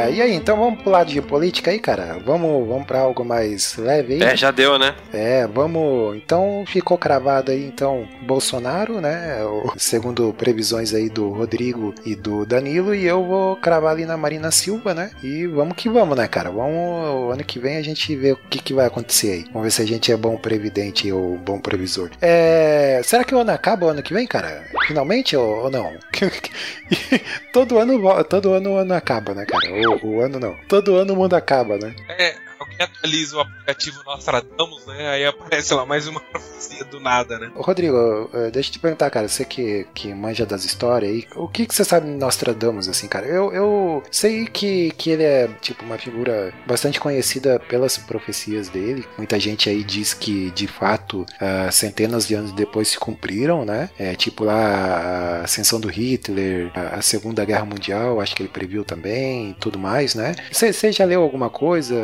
[0.06, 2.18] É, e aí, então vamos pro lado de política aí, cara?
[2.24, 4.22] Vamos, vamos pra algo mais leve aí?
[4.22, 4.94] É, já deu, né?
[5.12, 6.16] É, vamos.
[6.16, 9.38] Então ficou cravado aí, então, Bolsonaro, né?
[9.76, 14.50] Segundo previsões aí do Rodrigo e do Danilo, e eu vou cravar ali na Marina
[14.50, 15.10] Silva, né?
[15.22, 16.50] E vamos que vamos, né, cara?
[16.50, 17.32] Vamos.
[17.32, 19.44] Ano que vem a gente vê o que, que vai acontecer aí.
[19.52, 22.10] Vamos ver se a gente é bom previdente ou bom previsor.
[22.20, 23.00] É.
[23.04, 24.64] Será que o ano acaba o ano que vem, cara?
[24.86, 25.96] Finalmente ou, ou não?
[27.52, 29.66] todo ano todo ano o ano acaba, né, cara?
[30.02, 30.56] O, o ano não.
[30.68, 31.94] Todo ano o mundo acaba, né?
[32.08, 35.08] É, alguém atualiza o aplicativo Nostradamus, né?
[35.10, 37.50] Aí aparece lá mais uma profecia do nada, né?
[37.54, 41.26] Ô, Rodrigo, eh, deixa eu te perguntar, cara, você que, que manja das histórias aí,
[41.36, 43.26] o que, que você sabe de Nostradamus, assim, cara?
[43.26, 49.06] Eu, eu sei que, que ele é, tipo, uma figura bastante conhecida pelas profecias dele.
[49.16, 53.90] Muita gente aí diz que, de fato, ah, centenas de anos depois se cumpriram, né?
[53.98, 58.48] É, tipo lá a ascensão do Hitler, a, a Segunda Guerra Mundial, acho que ele
[58.48, 60.34] previu também tudo mais, né?
[60.50, 61.94] Você já leu alguma coisa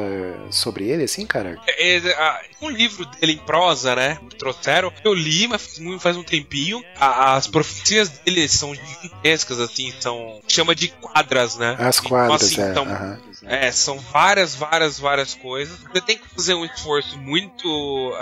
[0.50, 1.58] sobre ele, assim, cara?
[1.66, 4.18] É, é, um livro dele em prosa, né?
[4.38, 4.92] Trouxeram.
[5.04, 6.82] Eu li, mas faz um tempinho.
[6.96, 10.40] A- as profecias dele são gigantescas, assim, são.
[10.48, 11.76] chama de quadras, né?
[11.78, 12.70] As Então, quadras, assim, é.
[12.70, 13.20] então, aham.
[13.44, 15.76] É, são várias, várias, várias coisas.
[15.92, 18.12] Você tem que fazer um esforço muito.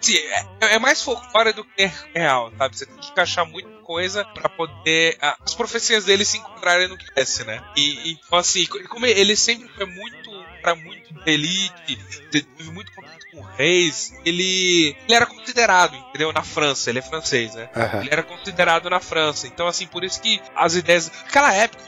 [0.00, 0.16] sim,
[0.60, 2.76] é, é mais folclore do que real, sabe?
[2.76, 6.96] Você tem que encaixar muita coisa pra poder ah, as profecias dele se encontrarem no
[6.96, 7.60] que desce, né?
[7.76, 10.19] E, então, assim, como ele sempre foi muito
[10.60, 11.96] cara muito elite,
[12.30, 12.92] teve muito
[13.30, 14.12] com reis.
[14.24, 16.32] Ele, ele era considerado, entendeu?
[16.32, 17.68] Na França, ele é francês, né?
[17.74, 18.00] Aham.
[18.00, 19.46] Ele era considerado na França.
[19.46, 21.10] Então, assim, por isso que as ideias.
[21.24, 21.82] Naquela época,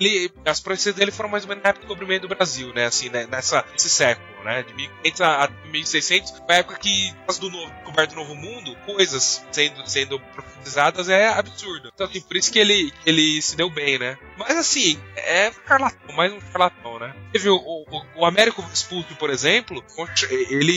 [0.00, 2.86] ele, as profecias dele foram mais ou menos na época do descobrimento do Brasil, né?
[2.86, 3.26] Assim, né?
[3.30, 4.62] Nessa, nesse século, né?
[4.62, 8.34] De 1500 a, a 1600, foi a época que, causa do novo, descoberto do Novo
[8.34, 11.90] Mundo, coisas sendo, sendo profetizadas é absurdo.
[11.94, 14.16] Então, assim, por isso que ele, ele se deu bem, né?
[14.36, 17.14] Mas, assim, é charlatão, mais um charlatão, né?
[17.32, 19.84] Teve o, o, o Américo Vespucci, por exemplo,
[20.50, 20.75] ele.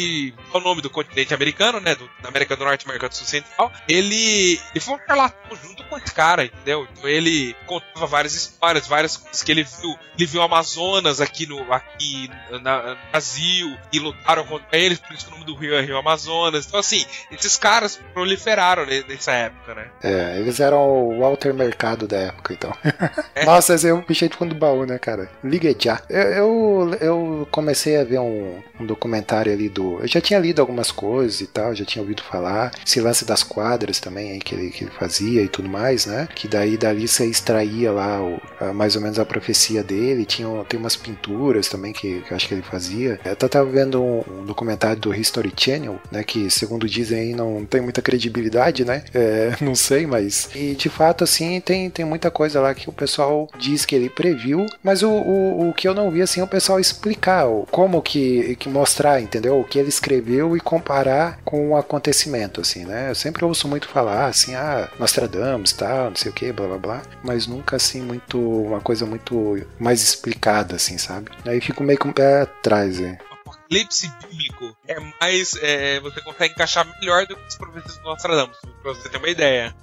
[0.53, 1.95] É o nome do continente americano, né?
[1.95, 3.71] Do, da América do Norte e América do Sul Central.
[3.87, 6.87] Ele, ele foi um charlatão junto com esse cara, entendeu?
[6.91, 9.95] Então ele contava várias histórias, várias coisas que ele viu.
[10.17, 12.29] Ele viu Amazonas aqui no, aqui
[12.61, 15.81] na, no Brasil e lutaram contra eles, por isso que o nome do rio é
[15.81, 16.65] Rio Amazonas.
[16.67, 19.89] Então, assim, esses caras proliferaram ne- nessa época, né?
[20.03, 20.77] É, eles eram
[21.09, 22.73] o Walter Mercado da época, então.
[23.45, 25.29] Nossa, esse é o bicho de fundo do baú, né, cara?
[25.43, 26.01] Liga já.
[26.09, 29.88] Eu, eu, eu comecei a ver um, um documentário ali do.
[30.01, 32.71] Eu já tinha lido algumas coisas e tal, já tinha ouvido falar.
[32.85, 36.27] Esse lance das quadras também aí que ele, que ele fazia e tudo mais, né?
[36.35, 40.25] Que daí dali você extraía lá o, a- mais ou menos a profecia dele.
[40.25, 43.19] Tinha, tem umas pinturas também que, que eu acho que ele fazia.
[43.23, 46.23] Eu tava vendo um, um documentário do History Channel, né?
[46.23, 49.03] Que segundo dizem aí não tem muita credibilidade, né?
[49.13, 50.49] É, não sei, mas.
[50.55, 54.09] E de fato, assim, tem, tem muita coisa lá que o pessoal diz que ele
[54.09, 58.01] previu, mas o, o, o que eu não vi, assim, é o pessoal explicar como
[58.01, 59.59] que, que mostrar, entendeu?
[59.59, 63.09] O que ele escreveu e comparar com o acontecimento, assim, né?
[63.09, 66.77] Eu sempre ouço muito falar, assim, ah, Nostradamus, tal, não sei o que, blá blá
[66.77, 68.39] blá, mas nunca, assim, muito.
[68.39, 71.31] Uma coisa muito mais explicada, assim, sabe?
[71.45, 73.17] Aí fico meio com o pé atrás, hein?
[73.31, 75.55] Apocalipse bíblico é mais.
[75.61, 79.29] é, você consegue encaixar melhor do que as profecias do Nostradamus, pra você ter uma
[79.29, 79.75] ideia.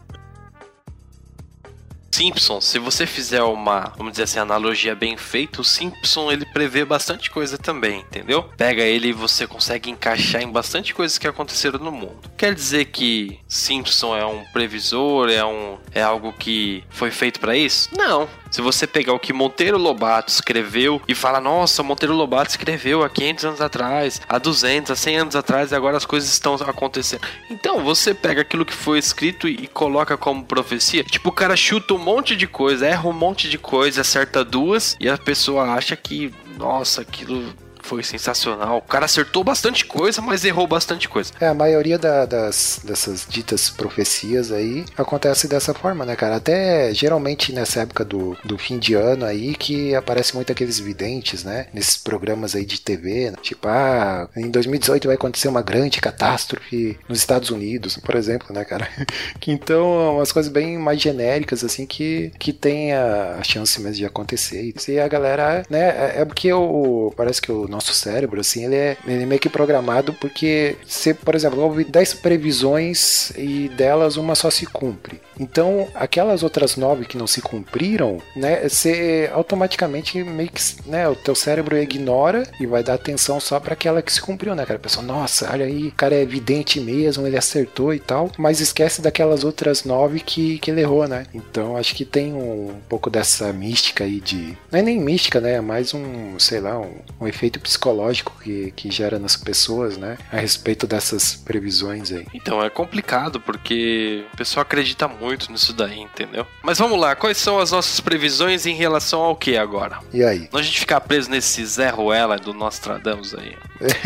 [2.16, 6.83] Simpson, se você fizer uma, vamos dizer assim, analogia bem feita, o Simpson ele prevê
[6.83, 8.44] bastante coisa também, entendeu?
[8.57, 12.16] Pega ele e você consegue encaixar em bastante coisas que aconteceram no mundo.
[12.35, 17.55] Quer dizer que Simpson é um previsor, é um é algo que foi feito pra
[17.55, 17.90] isso?
[17.94, 18.26] Não.
[18.50, 23.09] Se você pegar o que Monteiro Lobato escreveu e falar, nossa, Monteiro Lobato escreveu há
[23.09, 27.22] 500 anos atrás, há 200, há 100 anos atrás, e agora as coisas estão acontecendo.
[27.50, 31.04] Então, você pega aquilo que foi escrito e, coloca como profecia.
[31.04, 34.96] Tipo, o cara chuta um monte de coisa, erra um monte de coisa, acerta duas,
[35.00, 37.52] e a pessoa acha que, nossa, aquilo
[37.87, 38.79] foi sensacional.
[38.79, 41.33] O cara acertou bastante coisa, mas errou bastante coisa.
[41.40, 46.37] É, a maioria da- das, dessas ditas profecias aí acontece dessa forma, né, cara?
[46.37, 51.44] Até geralmente nessa época do, do fim de ano aí que aparece muito aqueles videntes,
[51.44, 51.66] né?
[51.72, 53.37] Nesses programas aí de TV, né?
[53.40, 58.64] tipo, ah, em 2018 vai acontecer uma grande catástrofe nos Estados Unidos, por exemplo, né,
[58.64, 58.88] cara?
[59.40, 64.05] que então, umas coisas bem mais genéricas, assim, que, que tem a, chance mesmo de
[64.05, 64.75] acontecer.
[64.88, 68.74] E a galera, né, é, é porque o, parece que o nosso cérebro, assim, ele
[68.74, 74.16] é, ele é meio que programado porque se, por exemplo, houve 10 previsões e delas
[74.16, 75.20] uma só se cumpre.
[75.38, 81.14] Então, aquelas outras nove que não se cumpriram, né, você automaticamente meio que, né, o
[81.14, 84.78] teu cérebro ignora e vai dar atenção só para aquela que se cumpriu, né, cara?
[84.78, 89.02] Pessoa, nossa, olha aí, o cara é evidente mesmo, ele acertou e tal, mas esquece
[89.02, 91.26] daquelas outras nove que, que ele errou, né?
[91.34, 94.56] Então, acho que tem um, pouco dessa mística aí de.
[94.70, 95.54] Não é nem mística, né?
[95.54, 100.16] É mais um, sei lá, um, um efeito psicológico que, que gera nas pessoas, né?
[100.31, 102.24] A respeito dessas previsões aí.
[102.33, 106.46] Então é complicado porque o pessoal acredita muito nisso daí, entendeu?
[106.62, 109.98] Mas vamos lá, quais são as nossas previsões em relação ao que agora?
[110.12, 110.48] E aí?
[110.52, 113.57] Não a gente ficar preso nesse Zé Ruela do Nostradamus aí.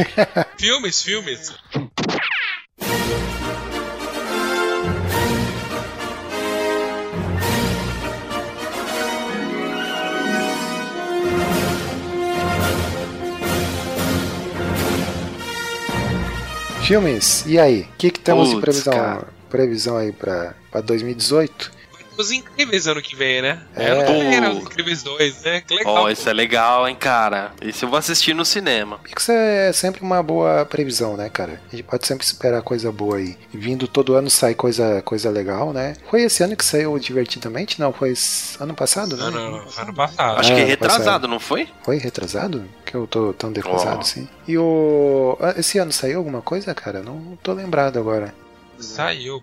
[0.59, 1.53] Filmes, filmes.
[16.91, 17.83] Filmes, e aí?
[17.83, 19.29] O que, que temos de Putz, previsão, cara.
[19.49, 21.71] previsão aí pra, pra 2018?
[22.21, 23.61] Os Incríveis ano que vem, né?
[23.75, 24.05] É.
[24.05, 24.13] Pô.
[24.59, 25.61] Os Incríveis 2, né?
[25.63, 25.95] Que legal.
[25.95, 26.09] Ó, pô.
[26.09, 27.53] isso é legal, hein, cara.
[27.63, 29.01] Isso eu vou assistir no cinema.
[29.17, 31.61] Isso é sempre uma boa previsão, né, cara?
[31.69, 33.37] A gente pode sempre esperar coisa boa aí.
[33.53, 35.95] Vindo todo ano sai coisa, coisa legal, né?
[36.11, 37.81] Foi esse ano que saiu Divertidamente?
[37.81, 38.13] Não, foi
[38.59, 39.25] ano passado, né?
[39.25, 40.39] Ano, ano passado.
[40.39, 41.69] Acho Ah, que tá retrasado, não foi?
[41.83, 42.65] Foi retrasado?
[42.85, 44.01] Que eu tô tão defasado Ó.
[44.01, 44.29] assim.
[44.47, 45.37] E o.
[45.41, 47.03] ah, Esse ano saiu alguma coisa, cara?
[47.03, 48.35] Não tô lembrado agora.
[48.83, 49.43] Saiu.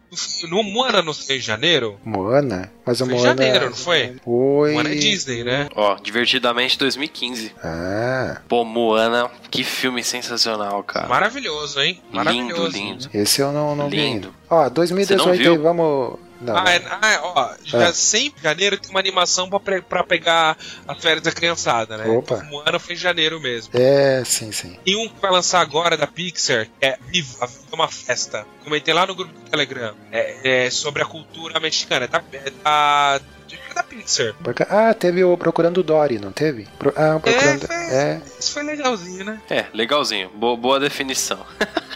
[0.50, 1.98] No Moana não saiu em janeiro?
[2.04, 2.72] Moana?
[2.86, 3.44] Mas a Foi em Moana.
[3.44, 4.16] janeiro, não foi?
[4.24, 4.74] Foi.
[4.74, 5.68] Moana é Disney, né?
[5.76, 7.52] Ó, Divertidamente 2015.
[7.64, 11.08] Ah, Pô, Moana, que filme sensacional, cara.
[11.08, 12.02] Maravilhoso, hein?
[12.06, 12.72] Lindo, Maravilhoso.
[12.78, 13.10] lindo.
[13.14, 14.34] esse eu não, não vi Lindo.
[14.50, 15.62] Ó, 2018 Você não aí, viu?
[15.62, 16.20] vamos.
[16.42, 16.72] Não, ah, não.
[16.72, 17.94] é, ah, é, ó, já É.
[17.94, 20.58] sempre em janeiro tem uma animação pra, pra pegar
[20.88, 22.06] as férias da criançada, né?
[22.08, 22.48] Opa.
[22.52, 23.72] Um ano foi em janeiro mesmo.
[23.74, 24.78] É, sim, sim.
[24.86, 27.88] E um que vai lançar agora da Pixar que é Viva, a Vida é uma
[27.88, 28.46] Festa.
[28.64, 29.96] Comentei lá no grupo do Telegram.
[30.12, 32.06] É, é sobre a cultura mexicana.
[32.06, 33.22] É da, é da,
[33.70, 34.34] é da Pixar.
[34.70, 36.68] Ah, teve o Procurando Dory, não teve?
[36.78, 37.66] Pro- Ah, o Procurando.
[37.68, 39.42] foi- É, Isso foi legalzinho, né?
[39.50, 40.30] É, legalzinho.
[40.36, 41.46] Boa, boa definição.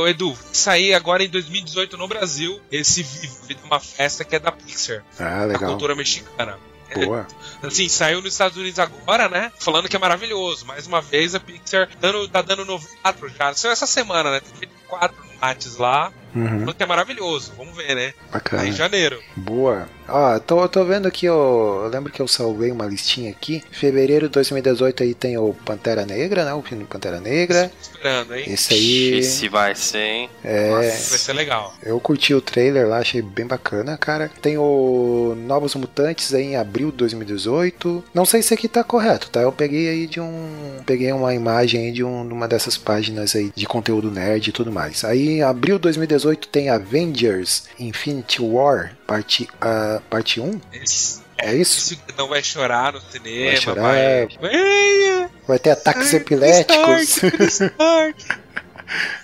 [0.00, 4.36] Ô, Edu, sair agora em 2018 no Brasil esse a Vida é uma Festa que
[4.36, 5.04] é da Pixar.
[5.18, 5.70] Ah, A legal.
[5.70, 6.58] cultura mexicana.
[6.94, 7.26] Boa.
[7.62, 9.50] Assim, saiu nos Estados Unidos agora, né?
[9.58, 10.66] Falando que é maravilhoso.
[10.66, 13.54] Mais uma vez a Pixar dando, tá dando 94 já.
[13.54, 14.40] Saiu essa semana, né?
[14.40, 16.12] Tem 24 mates lá.
[16.34, 17.52] Uhum, que é maravilhoso.
[17.58, 18.14] Vamos ver, né?
[18.32, 18.66] Bacana.
[18.66, 19.20] em janeiro.
[19.36, 19.86] Boa.
[20.08, 23.62] Ó, tô, tô vendo aqui, ó, eu lembro que eu salvei uma listinha aqui.
[23.70, 26.52] Fevereiro de 2018 aí tem o Pantera Negra, né?
[26.54, 27.70] O filme Pantera Negra.
[27.80, 28.44] Esperando, hein?
[28.46, 30.30] Esse aí, Esse vai ser, hein?
[30.42, 30.70] é...
[30.70, 31.74] Vai ser legal.
[31.82, 34.30] Eu curti o trailer lá, achei bem bacana, cara.
[34.40, 38.04] Tem o Novos Mutantes aí em abril de 2018.
[38.12, 39.40] Não sei se aqui tá correto, tá?
[39.40, 40.80] Eu peguei aí de um.
[40.84, 44.52] Peguei uma imagem aí de, um, de uma dessas páginas aí de conteúdo nerd e
[44.52, 45.04] tudo mais.
[45.04, 50.60] Aí em abril de 2018 tem Avengers Infinity War, parte, ah, parte 1.
[50.72, 51.94] Esse, É isso?
[51.94, 53.46] esse não vai chorar no cinema.
[53.50, 53.82] Vai chorar.
[53.82, 54.28] Vai.
[54.40, 55.30] Vai.
[55.48, 57.16] Vai ter ataques Ai, epiléticos.
[57.16, 58.24] Stark, Stark.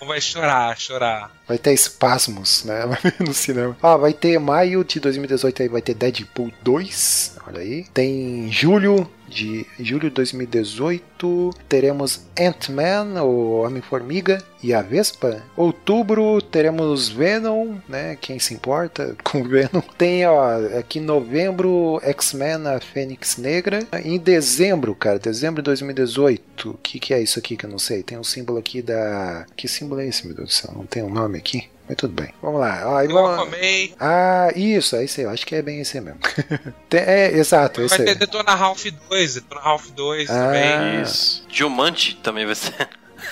[0.06, 1.30] Vai chorar, chorar.
[1.46, 2.80] Vai ter espasmos, né?
[3.20, 3.76] No cinema.
[3.82, 7.36] Ah, vai ter maio de 2018 aí, vai ter Deadpool 2.
[7.48, 7.84] Olha aí.
[7.94, 11.50] Tem julho de julho de 2018.
[11.66, 15.42] Teremos Ant-Man, o Homem-Formiga e a Vespa.
[15.56, 18.18] Outubro teremos Venom, né?
[18.20, 19.80] Quem se importa com Venom.
[19.96, 23.86] Tem, ó, aqui novembro X-Men, a Fênix Negra.
[24.04, 26.70] Em dezembro, cara, dezembro de 2018.
[26.70, 28.02] O que, que é isso aqui que eu não sei?
[28.02, 29.46] Tem um símbolo aqui da.
[29.56, 30.74] Que símbolo é esse, meu Deus do céu?
[30.76, 31.68] Não tem um nome aqui?
[31.88, 32.34] Mas tudo bem.
[32.42, 32.82] Vamos lá.
[32.84, 33.88] Ó, Eu vamos- Aquaman.
[33.98, 35.26] Ah, isso, é isso aí.
[35.26, 36.20] Eu acho que é bem esse mesmo.
[36.90, 38.14] Tem- é, exato, esse Vai ter.
[38.16, 40.34] Detona Ralph 2, Detona Ralph 2 Ah.
[40.34, 41.02] também.
[41.02, 41.44] Isso.
[41.48, 42.74] Jumanji também vai ser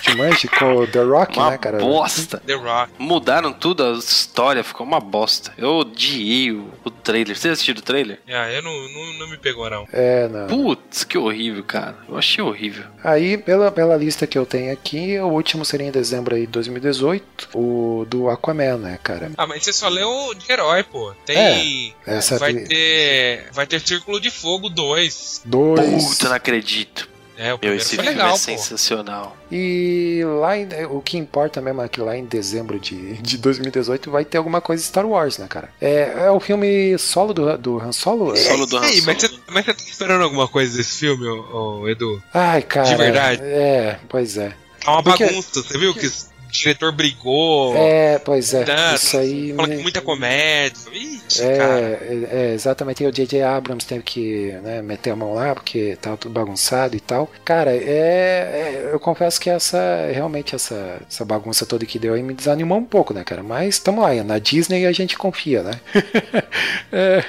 [0.01, 1.77] Jumanji com o The Rock, uma né, cara?
[1.79, 2.41] bosta.
[2.45, 2.93] The Rock.
[2.97, 5.53] Mudaram tudo, a história ficou uma bosta.
[5.57, 7.37] Eu odiei o, o trailer.
[7.37, 8.19] Vocês assistiram o trailer?
[8.27, 9.87] Ah, eu não, não, não me pegou, não.
[9.91, 10.47] É, não.
[10.47, 11.95] Putz, que horrível, cara.
[12.07, 12.85] Eu achei horrível.
[13.03, 16.51] Aí, pela, pela lista que eu tenho aqui, o último seria em dezembro aí de
[16.51, 19.31] 2018, o do Aquaman, né, cara?
[19.37, 21.13] Ah, mas você só leu de herói, pô.
[21.25, 21.93] Tem.
[22.05, 23.47] É, essa vai ter.
[23.51, 25.43] Vai ter Círculo de Fogo 2.
[25.45, 26.03] Dois.
[26.05, 27.09] Puta, não acredito.
[27.37, 28.37] É, o Meu, esse foi filme legal, é pô.
[28.37, 29.37] sensacional.
[29.51, 34.09] E lá em- o que importa mesmo é que lá em dezembro de, de 2018
[34.09, 35.69] vai ter alguma coisa Star Wars, né, cara?
[35.79, 38.35] É, é o filme solo do, do Han Solo?
[38.35, 39.41] Solo do Han Ei, mas você, Solo.
[39.51, 42.21] mas você tá esperando alguma coisa desse filme, ô, ô, Edu?
[42.33, 42.87] Ai, cara.
[42.89, 43.41] De verdade?
[43.43, 44.53] É, pois é.
[44.83, 45.61] Tá uma Porque- bagunça.
[45.61, 46.09] Você viu que
[46.57, 47.75] diretor brigou?
[47.75, 48.63] É, pois é.
[48.63, 49.53] Tá, Isso aí.
[49.53, 50.77] Fala me- com muita comédia.
[50.91, 51.79] Ixi, É, cara.
[51.79, 53.03] é, é, exatamente.
[53.03, 53.41] E o J.J.
[53.43, 57.29] Abrams teve que né, meter a mão lá porque tava tudo bagunçado e tal.
[57.45, 59.77] Cara, é, é- eu confesso que essa
[60.11, 63.43] realmente essa, essa bagunça toda que deu aí me desanimou um pouco, né, cara?
[63.43, 65.71] Mas tamo lá, na Disney a gente confia, né?
[66.91, 67.23] é,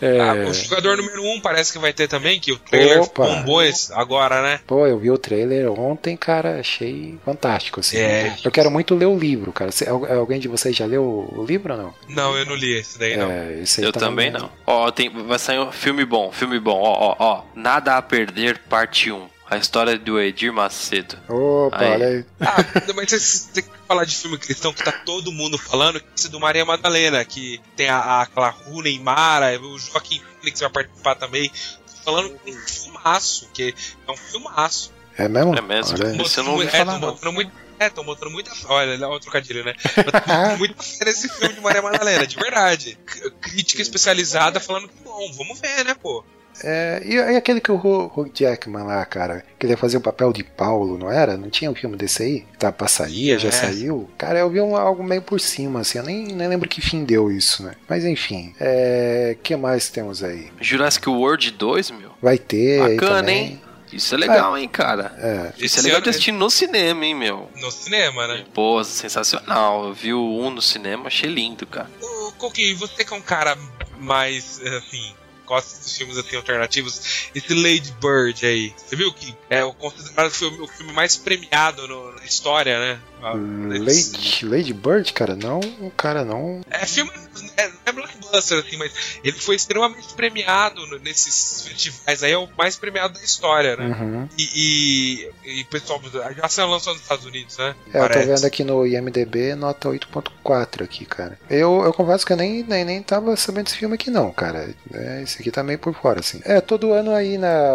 [0.00, 3.02] é, Ah, o jogador número 1 um parece que vai ter também, que o trailer
[3.02, 3.26] Opa.
[3.26, 3.58] bombou
[3.92, 4.60] agora, né?
[4.66, 7.96] Pô, eu vi o trailer ontem, cara, achei fantástico, assim.
[7.98, 8.34] É.
[8.44, 9.70] Eu quero muito ler o livro, cara.
[9.70, 11.94] Cê- al- alguém de vocês já leu o livro ou não?
[12.08, 13.30] Não, eu não li esse daí, não.
[13.30, 14.50] É, esse Eu tá também no- não.
[14.66, 16.80] Ó, tem, vai sair um filme bom, filme bom.
[16.80, 17.42] Ó, ó, ó.
[17.54, 19.28] Nada a perder, parte 1.
[19.50, 21.16] A história do Edir Macedo.
[21.26, 21.90] Opa, Aí.
[21.92, 22.24] olha aí.
[22.40, 22.56] Ah,
[22.94, 26.10] mas você, você quer falar de filme cristão que tá todo mundo falando, que é
[26.14, 28.54] esse do Maria Madalena, que tem a, a, aquela
[29.00, 31.48] Mara, o Joaquim Phoenix vai participar também.
[31.48, 33.74] Tô falando de um filmaço, que
[34.06, 34.92] é um filmaço.
[35.16, 35.56] É mesmo?
[35.56, 35.94] É mesmo?
[35.98, 37.32] Olha eu não ouvi é, falar, não.
[37.32, 37.50] muito.
[37.78, 38.50] É, tô mostrando muita.
[38.66, 39.74] Olha, olha o trocadilho, né?
[40.58, 42.98] Muita fé nesse filme de Maria Madalena, de verdade.
[43.06, 46.24] C- Crítica especializada falando que bom, vamos ver, né, pô?
[46.64, 50.00] É, e, e aquele que o Hugh Jackman lá, cara, que ele ia fazer o
[50.00, 51.36] papel de Paulo, não era?
[51.36, 52.44] Não tinha um filme desse aí?
[52.58, 53.52] Tá, passaria, já É.
[53.52, 54.10] saiu?
[54.18, 57.04] Cara, eu vi um- algo meio por cima, assim, eu nem, nem lembro que fim
[57.04, 57.74] deu isso, né?
[57.88, 59.36] Mas enfim, é.
[59.40, 60.50] que mais temos aí?
[60.60, 62.10] Jurassic World 2, meu.
[62.20, 63.38] Vai ter aí Bacana, também.
[63.44, 63.62] hein?
[63.92, 65.14] Isso é legal, hein, cara.
[65.18, 67.50] É, Isso é legal de assistir no cinema, hein, meu.
[67.56, 68.44] No cinema, né?
[68.52, 69.86] Pô, sensacional.
[69.86, 71.90] Eu vi o 1 no cinema, achei lindo, cara.
[72.00, 73.56] Ô, Coquinho, você que é um cara
[73.98, 75.14] mais, assim,
[75.46, 78.72] gosta desses filmes assim, alternativos, esse Lady Bird aí.
[78.76, 82.78] Você viu que é o considerado o filme, o filme mais premiado no- na história,
[82.78, 83.00] né?
[83.22, 85.60] Ah, Lady, Lady Bird, cara, não,
[85.96, 86.60] cara, não.
[86.70, 87.10] É filme.
[87.56, 88.92] É, não é blockbuster, assim, mas
[89.22, 93.86] ele foi extremamente premiado nesses festivais aí, é o mais premiado da história, né?
[93.86, 94.28] Uhum.
[94.36, 96.00] E, e, e pessoal,
[96.36, 97.74] já se lançou nos Estados Unidos, né?
[97.92, 101.38] É, eu tô vendo aqui no IMDB, nota 8.4 aqui, cara.
[101.48, 104.74] Eu, eu confesso que eu nem, nem, nem tava sabendo desse filme aqui não, cara.
[104.92, 106.40] É, esse aqui tá meio por fora, assim.
[106.44, 107.72] É, todo ano aí, né,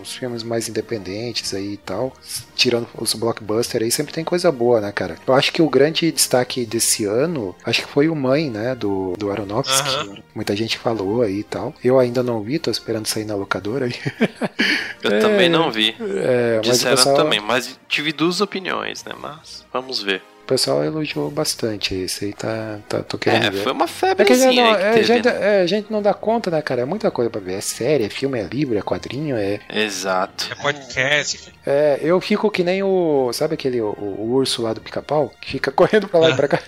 [0.00, 2.14] os filmes mais independentes aí e tal,
[2.54, 5.16] tirando os blockbusters aí, sempre tem coisa boa, né, cara?
[5.26, 9.14] Eu acho que o grande destaque desse ano, acho que foi o Mãe, né, do,
[9.16, 9.88] do Aronofsky.
[9.88, 10.16] Aham.
[10.34, 11.72] Muita gente falou aí e tal.
[11.82, 13.88] Eu ainda não vi, tô esperando sair na locadora.
[15.02, 15.18] Eu É.
[15.20, 15.94] também não vi.
[16.00, 19.12] É, mas o Disseram pessoal, também, mas tive duas opiniões, né?
[19.20, 20.22] Mas vamos ver.
[20.46, 23.62] O pessoal elogiou bastante esse aí, tá, tá tô querendo É, ver.
[23.64, 25.58] foi uma É gente, febrezinha não, aí que é, gente, né?
[25.58, 26.82] é, a gente não dá conta, né, cara?
[26.82, 27.54] É muita coisa pra ver.
[27.54, 29.58] É série, é filme, é livro, é quadrinho, é.
[29.68, 30.46] Exato.
[30.52, 31.52] É podcast.
[31.66, 33.30] é, eu fico que nem o.
[33.32, 35.32] Sabe aquele o, o urso lá do pica-pau?
[35.40, 36.60] Que fica correndo pra lá e pra cá.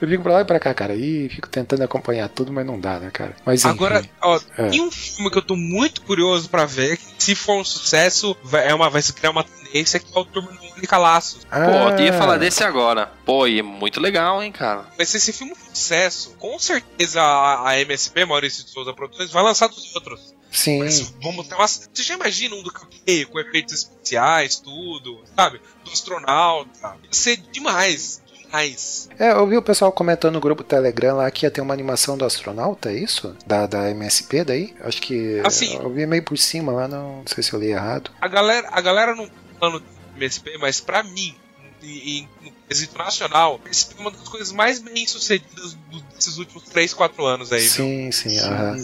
[0.00, 0.94] eu fico pra lá e pra cá, cara.
[0.96, 3.36] E fico tentando acompanhar tudo, mas não dá, né, cara?
[3.44, 3.72] Mas enfim.
[3.72, 4.68] Agora, ó, É.
[4.68, 6.96] tem um filme que eu tô muito curioso pra ver.
[6.96, 10.20] que Se for um sucesso, vai, é uma, vai se criar uma tendência que é
[10.20, 11.44] o Turma do Mônica Laços.
[11.44, 13.10] Pô, eu ia Ah, falar desse agora.
[13.24, 14.86] Pô, e é muito legal, hein, cara.
[14.98, 18.92] Mas se esse filme for um sucesso, com certeza a, a MSP, Maurício de Souza
[18.92, 20.34] Produções, vai lançar dos outros.
[20.50, 20.80] Sim.
[20.80, 21.88] Mas vamos ter umas.
[21.92, 25.60] Você já imagina um do Capeio com efeitos especiais, tudo, sabe?
[25.84, 26.96] Do astronauta.
[27.04, 28.20] Ia ser demais.
[28.46, 29.08] Demais.
[29.16, 32.18] É, eu vi o pessoal comentando no grupo Telegram lá que ia ter uma animação
[32.18, 33.36] do astronauta, é isso?
[33.46, 34.74] Da, da MSP daí?
[34.80, 35.40] Acho que.
[35.44, 38.10] Assim- Eu vi meio por cima lá, não, não sei se eu li errado.
[38.20, 39.86] A galera, a galera não falando do
[40.16, 41.34] MSP, mas pra mim,
[41.82, 45.76] e, e no quesito nacional, esse é uma das coisas mais bem sucedidas
[46.14, 47.70] desses últimos 3, 4 anos aí, viu?
[47.70, 48.76] Sim, sim, aham.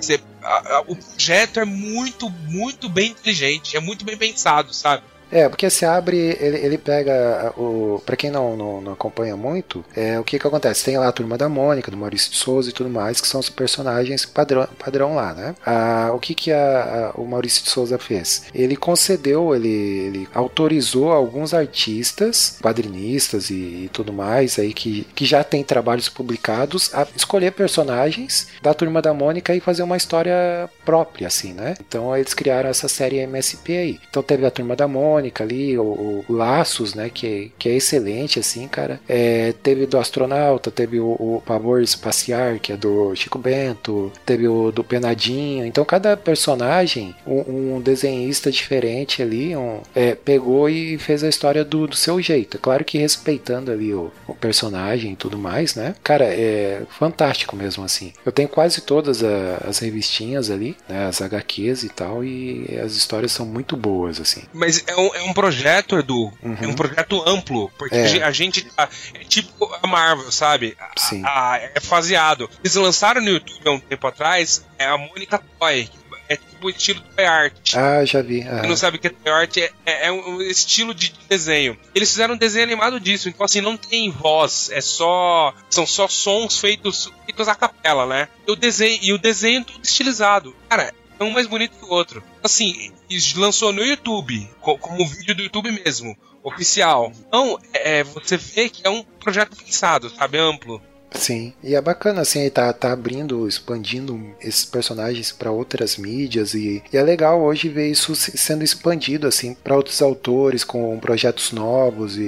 [0.00, 5.02] Você- a- a- o projeto é muito, muito bem inteligente, é muito bem pensado, sabe?
[5.30, 8.00] É, porque se abre, ele, ele pega o.
[8.04, 10.84] Pra quem não, não, não acompanha muito, é o que que acontece?
[10.84, 13.40] Tem lá a turma da Mônica, do Maurício de Souza e tudo mais, que são
[13.40, 15.54] os personagens padrão, padrão lá, né?
[15.64, 18.44] Ah, o que que a- a- o Maurício de Souza fez?
[18.54, 23.54] Ele concedeu, ele, ele autorizou alguns artistas, quadrinistas e,
[23.84, 29.02] e tudo mais, aí que, que já tem trabalhos publicados, a escolher personagens da turma
[29.02, 31.74] da Mônica e fazer uma história própria, assim, né?
[31.86, 34.00] Então eles criaram essa série MSP aí.
[34.08, 37.10] Então teve a turma da Mônica ali, o, o Laços, né?
[37.12, 39.00] Que, que é excelente, assim, cara.
[39.08, 44.46] É, teve do Astronauta, teve o, o Pavor Espaciar, que é do Chico Bento, teve
[44.48, 45.64] o do Penadinho.
[45.66, 51.64] Então cada personagem, um, um desenhista diferente ali, um, é, pegou e fez a história
[51.64, 52.56] do, do seu jeito.
[52.56, 55.94] É claro que respeitando ali o, o personagem e tudo mais, né?
[56.02, 58.12] Cara, é fantástico mesmo, assim.
[58.24, 61.06] Eu tenho quase todas a- as revistinhas ali, né?
[61.06, 64.42] As HQs e tal, e as histórias são muito boas, assim.
[64.52, 66.56] Mas é um, é um projeto, Edu, Uhum.
[66.60, 68.04] é um projeto amplo, porque É.
[68.04, 70.76] a gen- a gente tá, é tipo a Marvel, sabe?
[70.96, 71.22] Sim.
[71.24, 72.48] a- é faseado.
[72.62, 75.88] Eles lançaram no YouTube há um tempo atrás, é a Mônica Toy,
[76.28, 77.74] é tipo o estilo Toy Art.
[77.74, 78.42] Ah, já vi.
[78.42, 78.60] ah.
[78.60, 81.78] Quem não sabe o que é toy art é, é- é um estilo de desenho.
[81.94, 85.54] Eles fizeram um desenho animado disso, então assim, não tem voz, é só.
[85.70, 88.28] São só sons feitos, feitos a capela, né?
[88.46, 90.54] E o desenho, e o desenho todo estilizado.
[90.68, 92.22] Cara, é um mais bonito que o outro.
[92.42, 92.92] Assim,
[93.36, 97.12] lançou no YouTube, co- como vídeo do YouTube mesmo, oficial.
[97.26, 100.38] Então, é, você vê que é um projeto pensado, sabe?
[100.38, 100.80] Amplo.
[101.10, 106.52] Sim, e é bacana assim, ele tá, tá abrindo, expandindo esses personagens para outras mídias
[106.52, 111.00] e, e é legal hoje ver isso se- sendo expandido assim para outros autores com
[111.00, 112.20] projetos novos e,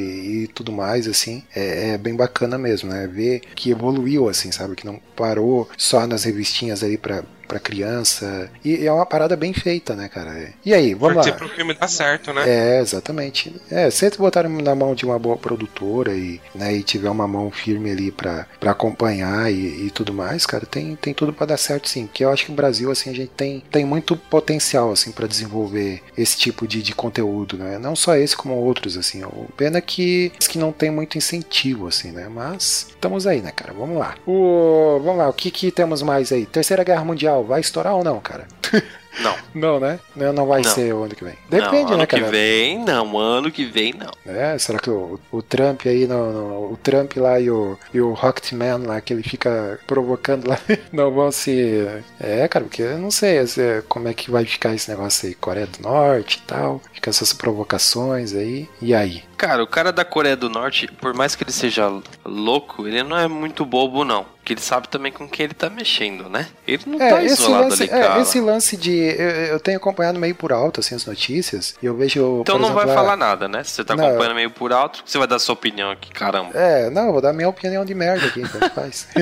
[0.45, 1.43] e tudo mais assim.
[1.55, 3.07] É, é bem bacana mesmo, né?
[3.07, 4.75] Ver que evoluiu assim, sabe?
[4.75, 8.49] Que não parou só nas revistinhas ali para para criança.
[8.65, 10.53] E é uma parada bem feita, né, cara?
[10.65, 11.39] E aí, vamos Torcer lá.
[11.39, 12.45] pro filme dar certo, né?
[12.47, 13.53] É, exatamente.
[13.69, 17.27] É, se eles botarem na mão de uma boa produtora e, né, e tiver uma
[17.27, 21.47] mão firme ali pra, pra acompanhar e, e tudo mais, cara, tem, tem tudo pra
[21.47, 22.07] dar certo sim.
[22.07, 25.27] Porque eu acho que o Brasil, assim, a gente tem, tem muito potencial, assim, pra
[25.27, 27.79] desenvolver esse tipo de, de conteúdo, né?
[27.79, 29.25] Não só esse, como outros, assim.
[29.25, 32.29] O pena é que, que não tem muito incentivo, assim, né?
[32.29, 33.73] Mas estamos aí, né, cara?
[33.73, 34.15] Vamos lá.
[34.25, 36.47] O, vamos lá, o que que temos mais aí?
[36.47, 38.47] Terceira Guerra Mundial, vai estourar ou não, cara?
[39.19, 39.35] Não.
[39.53, 39.99] Não, né?
[40.15, 40.71] Não, não vai Não.
[40.71, 41.35] ser o ano que vem.
[41.49, 42.23] Depende, não, ano né, cara?
[42.23, 43.19] que vem, não.
[43.19, 44.13] Ano que vem, não.
[44.25, 48.01] É, será que o, o Trump aí, no, no- o Trump lá e o, e
[48.01, 50.57] o Rocketman lá, que ele fica provocando lá,
[50.93, 51.85] não vão se.
[52.21, 55.35] É, cara, porque eu não sei assim, como é que vai ficar esse negócio aí,
[55.35, 59.25] Coreia do Norte e tal, fica essas provocações aí, e aí?
[59.37, 61.91] Cara, o cara da Coreia do Norte, por mais que ele seja
[62.25, 64.25] louco, ele não é muito bobo, não.
[64.51, 66.49] Porque ele sabe também com quem ele tá mexendo, né?
[66.67, 68.21] Ele não É, tá esse isolado lance, ali, é, cara.
[68.21, 68.93] esse lance de.
[68.93, 71.75] Eu, eu tenho acompanhado meio por alto assim, as notícias.
[71.81, 72.41] E eu vejo.
[72.41, 73.63] Então não exemplo, vai falar nada, né?
[73.63, 74.05] Se você tá Não.
[74.07, 76.51] acompanhando meio por alto, você vai dar sua opinião aqui, caramba.
[76.55, 79.07] É, não, eu vou dar minha opinião de merda aqui, tanto faz.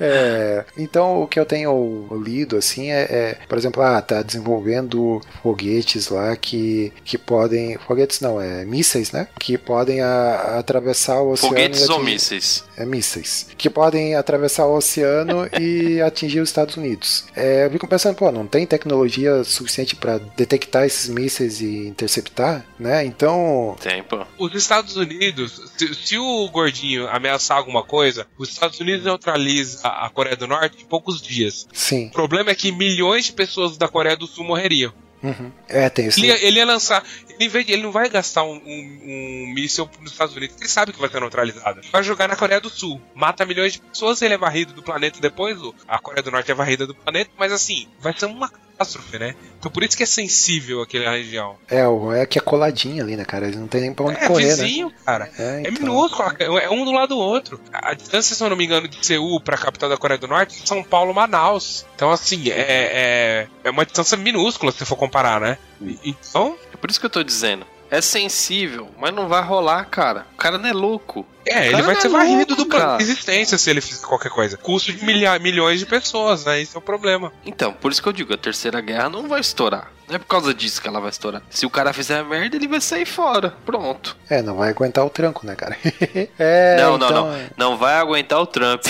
[0.00, 5.20] É, então, o que eu tenho lido, assim, é, é, por exemplo, ah, tá desenvolvendo
[5.42, 9.28] foguetes lá que, que podem, foguetes não, é mísseis, né?
[9.38, 11.54] Que podem a- atravessar o oceano.
[11.54, 12.64] Foguetes ou mísseis?
[12.76, 13.46] É, mísseis.
[13.56, 17.24] Que podem atravessar o oceano e atingir os Estados Unidos.
[17.36, 22.64] É, eu fico pensando, pô, não tem tecnologia suficiente para detectar esses mísseis e interceptar,
[22.78, 23.04] né?
[23.04, 24.26] Então, Tempo.
[24.38, 30.06] Os Estados Unidos, se, se o gordinho ameaçar alguma coisa, os Estados Unidos neutraliza a,
[30.06, 31.66] a Coreia do Norte em poucos dias.
[31.72, 32.06] sim.
[32.06, 34.92] O problema é que milhões de pessoas da Coreia do Sul morreriam.
[35.24, 35.50] Uhum.
[35.68, 36.20] É, tem isso.
[36.20, 37.02] Ele, ia- ele ia lançar.
[37.30, 39.00] Ele, em vez de- ele não vai gastar um, um,
[39.48, 41.80] um míssil nos Estados Unidos, ele sabe que vai ser neutralizado.
[41.90, 43.00] Vai jogar na Coreia do Sul.
[43.14, 45.58] Mata milhões de pessoas, ele é varrido do planeta depois.
[45.88, 49.34] A Coreia do Norte é varrida do planeta, mas assim, vai ser uma catástrofe, né?
[49.58, 51.56] Então por isso que é sensível aquela região.
[51.68, 53.46] É, o é que é coladinho ali, né, cara?
[53.46, 54.64] Ele não tem nem pra onde É correr, né?
[54.64, 55.30] vizinho, cara.
[55.38, 55.72] É, É então.
[55.72, 57.60] minúsculo, é um do lado do outro.
[57.72, 60.60] A distância, se eu não me engano, de Seul pra capital da Coreia do Norte
[60.62, 61.86] é São Paulo, Manaus.
[61.94, 65.58] Então, assim, é, é, é uma distância minúscula se for comparar, né?
[65.80, 67.64] E- Então, É por isso que eu tô dizendo.
[67.90, 70.26] É sensível, mas não vai rolar, cara.
[70.34, 71.24] O cara não é louco.
[71.46, 74.56] é, ele vai é ser varrido do de existência se ele fizer qualquer coisa.
[74.56, 76.60] Custo de milha- milhões de pessoas, né?
[76.60, 77.32] Esse é o problema.
[77.44, 79.90] Então, por isso que eu digo, a terceira guerra não vai estourar.
[80.08, 81.42] Não é por causa disso que ela vai estourar.
[81.50, 83.54] Se o cara fizer merda, ele vai sair fora.
[83.64, 84.16] Pronto.
[84.28, 85.76] É, não vai aguentar o tranco, né, cara?
[86.38, 87.40] é, não, não, então, não.
[87.56, 88.82] Não vai aguentar o Trump.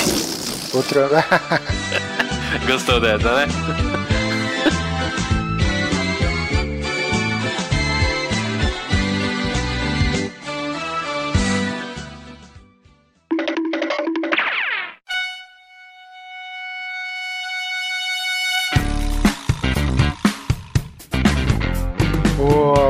[0.72, 1.14] O tranco.
[2.66, 3.47] Gostou dessa, né?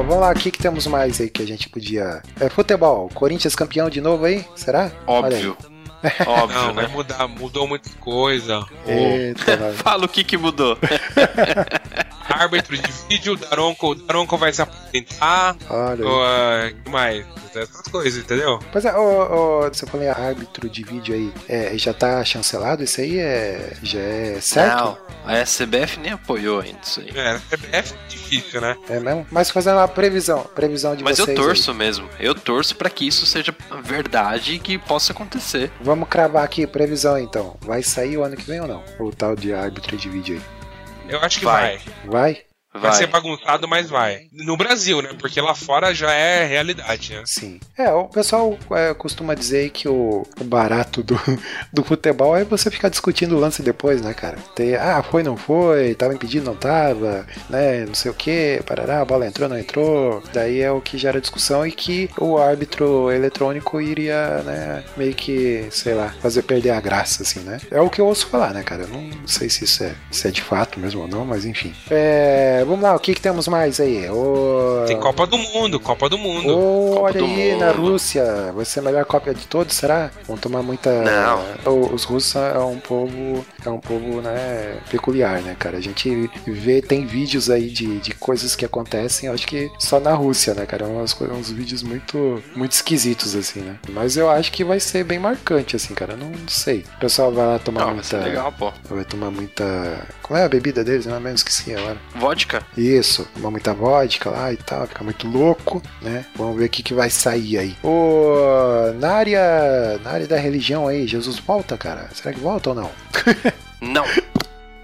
[0.05, 2.23] vamos lá, o que, que temos mais aí que a gente podia.
[2.41, 4.45] É, futebol, Corinthians campeão de novo aí?
[4.55, 4.91] Será?
[5.07, 5.74] Olha aí.
[6.27, 6.59] Óbvio.
[6.59, 6.93] Não, vai né?
[6.93, 8.65] mudar, mudou muita coisa.
[8.87, 9.73] Eita.
[9.83, 10.79] Fala o que que mudou.
[12.29, 15.57] árbitro de vídeo, Daronco, o Daronco vai se apresentar.
[15.69, 16.07] olha.
[16.07, 17.25] O, ah, que mais?
[17.55, 18.59] Essas coisas, entendeu?
[18.73, 22.83] Pois é, ô, ô, você falou em árbitro de vídeo aí, é, já tá chancelado
[22.83, 23.21] isso aí?
[23.21, 24.77] É, já é certo?
[24.77, 27.11] Não, a SBF nem apoiou ainda isso aí.
[27.15, 28.77] É, CBF é difícil, né?
[28.89, 29.25] É mesmo?
[29.31, 31.77] Mas fazendo uma previsão, previsão de Mas eu torço aí.
[31.77, 32.09] mesmo.
[32.19, 35.71] Eu torço pra que isso seja verdade e que possa acontecer.
[35.81, 37.57] Vamos cravar aqui, previsão então.
[37.61, 38.83] Vai sair o ano que vem ou não?
[38.99, 41.13] O tal de árbitro de vídeo aí.
[41.13, 41.79] Eu acho que Vai.
[42.07, 42.43] vai.
[42.75, 42.91] Vai?
[42.91, 44.27] Vai, ser bagunçado, mas vai.
[44.33, 45.11] No Brasil, né?
[45.19, 47.23] Porque lá fora já é realidade, né?
[47.25, 47.61] Sim.
[47.79, 51.19] É, o pessoal é, costuma dizer que o, o barato do,
[51.73, 54.39] do futebol é você ficar discutindo o lance depois, né, cara?
[54.57, 59.01] Ter, ah, foi, não foi, tava impedido, não tava, né, não sei o que, parará,
[59.01, 60.23] a bola entrou, não entrou.
[60.33, 65.67] Daí é o que gera discussão e que o árbitro eletrônico iria, né, meio que,
[65.71, 67.61] sei lá, fazer perder a graça, assim, né?
[67.71, 68.83] É o que eu ouço falar, né, cara?
[68.83, 71.73] Eu não sei se isso é, se é de fato mesmo ou não, mas enfim.
[71.89, 74.09] É, vamos lá, o que, que temos mais aí?
[74.11, 74.85] O...
[74.87, 76.57] Tem Copa do Mundo, Copa do Mundo.
[76.57, 77.91] Oh, Copa olha do aí, na Mundo.
[77.91, 80.11] Rússia, vai ser a melhor cópia de todos, será?
[80.27, 80.91] Vão tomar muita.
[81.03, 81.93] Não.
[81.93, 85.79] Os russos é um povo, é um povo, né, peculiar, né, cara?
[85.79, 90.01] A gente vê, tem vídeos aí de, de coisas que acontecem, eu acho que só
[90.01, 90.87] na Rússia, né, cara?
[90.87, 93.77] Umas, uns vídeos muito, muito esquisitos, assim, né?
[93.91, 96.17] Mas eu acho que vai ser bem marcante, assim, cara.
[96.17, 96.85] Não sei.
[96.97, 98.09] O pessoal vai lá tomar Não, vai muita.
[98.09, 98.73] ser legal, pô.
[98.89, 100.07] Vai tomar muita.
[100.25, 101.05] Qual é a bebida deles?
[101.05, 101.37] Não é mesmo?
[101.37, 101.99] Esqueci agora.
[102.15, 102.63] Vodka?
[102.79, 106.25] Isso, tomar muita vodka lá e tal, ficar muito louco, né?
[106.35, 107.77] Vamos ver o que, que vai sair aí.
[107.83, 112.09] Ô, na área, na área da religião aí, Jesus volta, cara?
[112.15, 112.91] Será que volta ou não?
[113.83, 114.07] Não.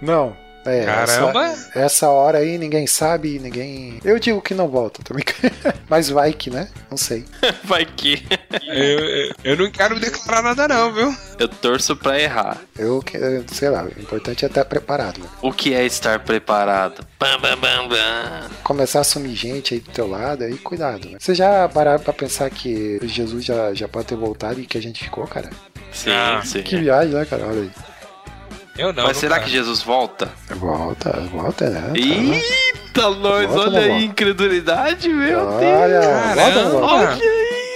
[0.02, 0.36] Não.
[0.64, 1.46] É, Caramba!
[1.46, 3.98] Essa, essa hora aí ninguém sabe, ninguém.
[4.04, 5.24] Eu digo que não volta também.
[5.88, 6.68] Mas vai que, né?
[6.90, 7.24] Não sei.
[7.64, 8.22] Vai que.
[8.66, 11.16] Eu, eu- eu não quero declarar nada, não, viu?
[11.38, 12.58] Eu torço pra errar.
[12.78, 13.02] Eu,
[13.52, 15.26] sei lá, o importante é estar preparado, né?
[15.42, 17.04] O que é estar preparado?
[17.18, 18.50] Bam, bam, bam, bam.
[18.62, 21.16] Começar a sumir gente aí do teu lado, aí cuidado, né?
[21.18, 24.82] Você já pararam pra pensar que Jesus já, já pode ter voltado e que a
[24.82, 25.50] gente ficou, cara?
[25.92, 26.62] Sim, Ah, sim.
[26.62, 27.46] Que viagem, né, cara?
[27.46, 27.70] Olha aí.
[28.80, 29.04] Eu não.
[29.04, 29.46] Mas será quero.
[29.46, 30.30] que Jesus volta?
[30.56, 31.80] Volta, volta, né?
[31.92, 34.04] Tá, Eita, nós, Volta, olha aí, volta?
[34.04, 36.70] incredulidade, meu Olha, volta, não Caramba!
[36.70, 36.94] volta?
[37.12, 37.20] Olha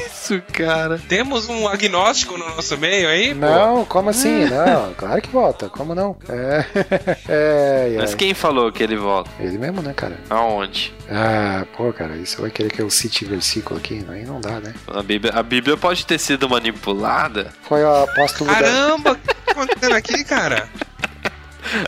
[0.06, 0.98] isso, cara.
[1.06, 3.40] Temos um agnóstico no nosso meio aí, pô?
[3.40, 4.46] Não, como assim?
[4.46, 6.16] Não, claro que volta, como não?
[6.26, 6.64] É,
[7.28, 7.98] é, é.
[7.98, 9.30] Mas quem falou que ele volta?
[9.38, 10.18] Ele mesmo, né, cara?
[10.30, 10.94] Aonde?
[11.10, 14.02] Ah, pô, cara, isso vai querer que eu cite versículo aqui?
[14.08, 14.72] Aí não dá, né?
[14.88, 17.52] A Bíblia, a Bíblia pode ter sido manipulada?
[17.68, 18.56] Foi o apóstolo da...
[18.56, 19.14] Caramba!
[19.44, 20.66] tá acontecendo aqui, cara?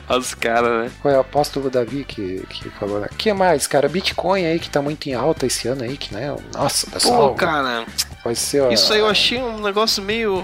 [0.09, 0.91] Os caras, né?
[1.03, 3.09] Foi o apóstolo Davi que, que falou, né?
[3.17, 3.89] que mais, cara?
[3.89, 6.35] Bitcoin aí que tá muito em alta esse ano aí, que né?
[6.53, 7.31] Nossa, pessoal.
[7.31, 7.87] Pô, cara,
[8.25, 10.43] Vai ser, ó, isso aí eu achei um negócio meio.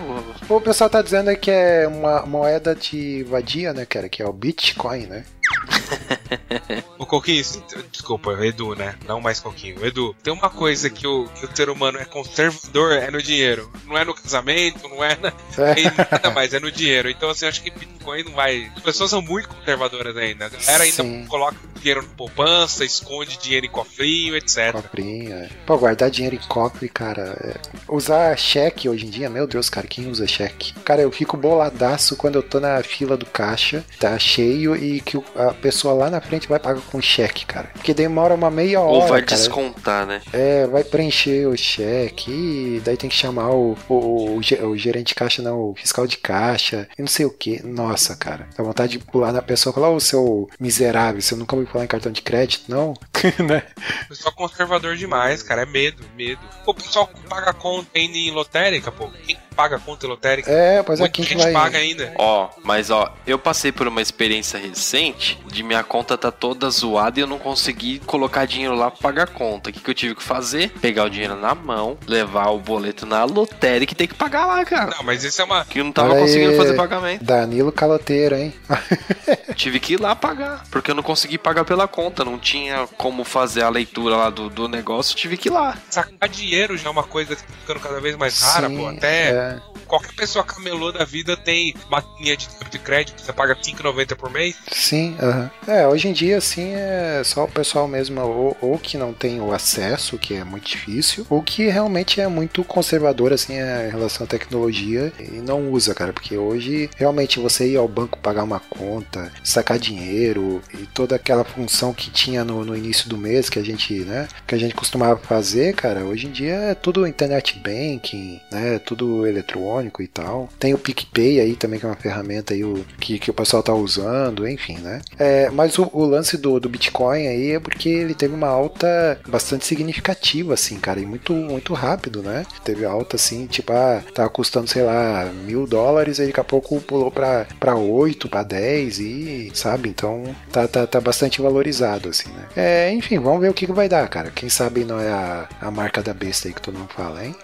[0.49, 4.09] O pessoal tá dizendo aí que é uma moeda de vadia, né, cara?
[4.09, 5.24] Que é o Bitcoin, né?
[6.98, 7.42] O Coquinho,
[7.90, 8.94] desculpa, Edu, né?
[9.06, 9.84] Não mais Coquinho.
[9.84, 13.70] Edu, tem uma coisa que o, que o ser humano é conservador, é no dinheiro.
[13.86, 15.32] Não é no casamento, não é, na,
[15.76, 17.10] em nada mais, é no dinheiro.
[17.10, 18.70] Então, assim, acho que Bitcoin não vai.
[18.76, 20.46] As pessoas são muito conservadoras ainda.
[20.46, 21.26] A galera ainda Sim.
[21.26, 24.72] coloca dinheiro na poupança, esconde dinheiro em cofrinho, etc.
[24.72, 25.50] Cofrinho, é.
[25.66, 27.36] Pô, guardar dinheiro em cofre, cara.
[27.42, 30.72] é- Usar cheque hoje em dia, meu Deus, cara, quem usa cheque?
[30.84, 35.16] Cara, eu fico boladaço quando eu tô na fila do caixa, tá cheio e que
[35.16, 37.70] o- a pessoa lá na frente vai pagar com cheque, cara.
[37.74, 38.92] Porque demora uma meia hora.
[38.92, 39.36] Ou vai cara.
[39.36, 40.20] descontar, né?
[40.32, 45.09] É, vai preencher o cheque e daí tem que chamar o, o, o, o gerente
[45.09, 47.64] de caixa, não, o fiscal de caixa e não sei o que.
[47.64, 51.55] Nossa, cara, dá vontade de pular na pessoa e falar, ô seu miserável, você nunca
[51.55, 52.94] ouviu falar em cartão de crédito, não?
[53.46, 53.62] né?
[54.09, 55.62] Pessoal é conservador demais, cara.
[55.62, 56.40] É medo, medo.
[56.66, 59.09] O pessoal paga conta ainda em lotérica, pô.
[59.26, 60.50] Quem paga conta em lotérica?
[60.50, 61.53] É, pois é, quem que gente vai...
[61.53, 62.12] paga ainda.
[62.16, 67.18] Ó, mas ó, eu passei por uma experiência recente de minha conta tá toda zoada
[67.18, 69.70] e eu não consegui colocar dinheiro lá pra pagar a conta.
[69.70, 70.70] O que, que eu tive que fazer?
[70.80, 74.64] Pegar o dinheiro na mão, levar o boleto na lotérica e ter que pagar lá,
[74.64, 74.94] cara.
[74.96, 75.64] Não, mas isso é uma.
[75.64, 76.22] Que eu não tava Olha aí.
[76.22, 77.24] conseguindo fazer pagamento.
[77.24, 78.55] Danilo Caloteiro, hein?
[79.55, 82.24] Tive que ir lá pagar, porque eu não consegui pagar pela conta.
[82.24, 85.76] Não tinha como fazer a leitura lá do, do negócio, tive que ir lá.
[85.90, 88.86] Sacar dinheiro já é uma coisa que tá ficando cada vez mais rara, Sim, pô.
[88.86, 89.41] Até é.
[89.43, 89.72] Yeah.
[89.93, 94.30] Qualquer pessoa camelô da vida tem maquininha de débito e crédito, você paga R$5,90 por
[94.30, 94.57] mês.
[94.72, 95.51] Sim, aham.
[95.66, 99.38] É, hoje em dia, assim, é só o pessoal mesmo, ou, ou que não tem
[99.43, 103.90] o acesso, que é muito difícil, ou que realmente é muito conservador, assim, é, em
[103.90, 108.45] relação à tecnologia e não usa, cara, porque hoje, realmente, você ir ao banco pagar
[108.45, 113.51] uma conta, sacar dinheiro e toda aquela função que tinha no, no início do mês
[113.51, 117.07] que a gente, né, que a gente costumava fazer, cara, hoje em dia é tudo
[117.07, 120.49] internet banking, né, tudo eletrônico e tal.
[120.59, 123.62] Tem o PicPay aí também, que é uma ferramenta aí o, que, que o pessoal
[123.62, 125.01] tá usando, enfim, né.
[125.18, 129.20] É, mas o, o lance do, do Bitcoin aí é porque ele teve uma alta
[129.26, 132.45] bastante significativa, assim, cara, e muito, muito rápido, né.
[132.64, 136.80] Teve alta, assim, tipo, ah, tava custando, sei lá, mil dólares, aí daqui a pouco
[136.80, 142.28] pulou pra, pra 8, pra 10 e, sabe, então tá, tá, tá bastante valorizado, assim,
[142.30, 142.47] né.
[142.57, 144.30] É, enfim, vamos ver o que, que vai dar, cara.
[144.30, 147.35] Quem sabe não é a, a marca da besta aí que todo mundo fala, hein?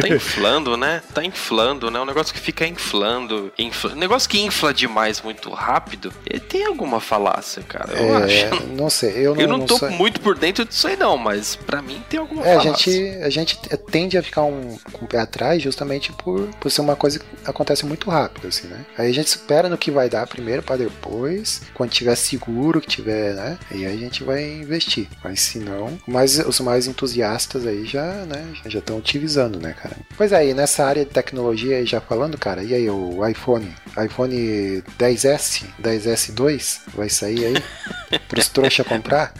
[0.00, 1.02] Tá inflando, né?
[1.12, 2.00] Tá inflando, né?
[2.00, 3.52] Um negócio que fica inflando.
[3.58, 3.92] Infla...
[3.92, 6.12] Um negócio que infla demais muito rápido.
[6.28, 7.92] Ele tem alguma falácia, cara.
[7.92, 8.66] Eu É, acho.
[8.68, 11.56] não sei, eu não, Eu não tô sou- muito por dentro disso aí, não, mas
[11.56, 12.92] pra mim tem alguma É, a falácia.
[12.92, 13.58] gente, a gente
[13.90, 17.26] tende a ficar um, com o pé atrás justamente por, por ser uma coisa que
[17.44, 18.84] acontece muito rápido, assim, né?
[18.98, 22.86] Aí a gente espera no que vai dar primeiro para depois, quando tiver seguro que
[22.88, 23.58] tiver, né?
[23.70, 25.08] E aí a gente vai investir.
[25.22, 28.52] Mas se não, mas os mais entusiastas aí já, né?
[28.66, 29.96] Já estão utilizando, né, cara?
[30.16, 34.82] Pois aí, nessa área de tecnologia aí já falando, cara, e aí o iPhone, iPhone
[34.98, 39.32] 10S, 10S2 vai sair aí pros trouxa comprar?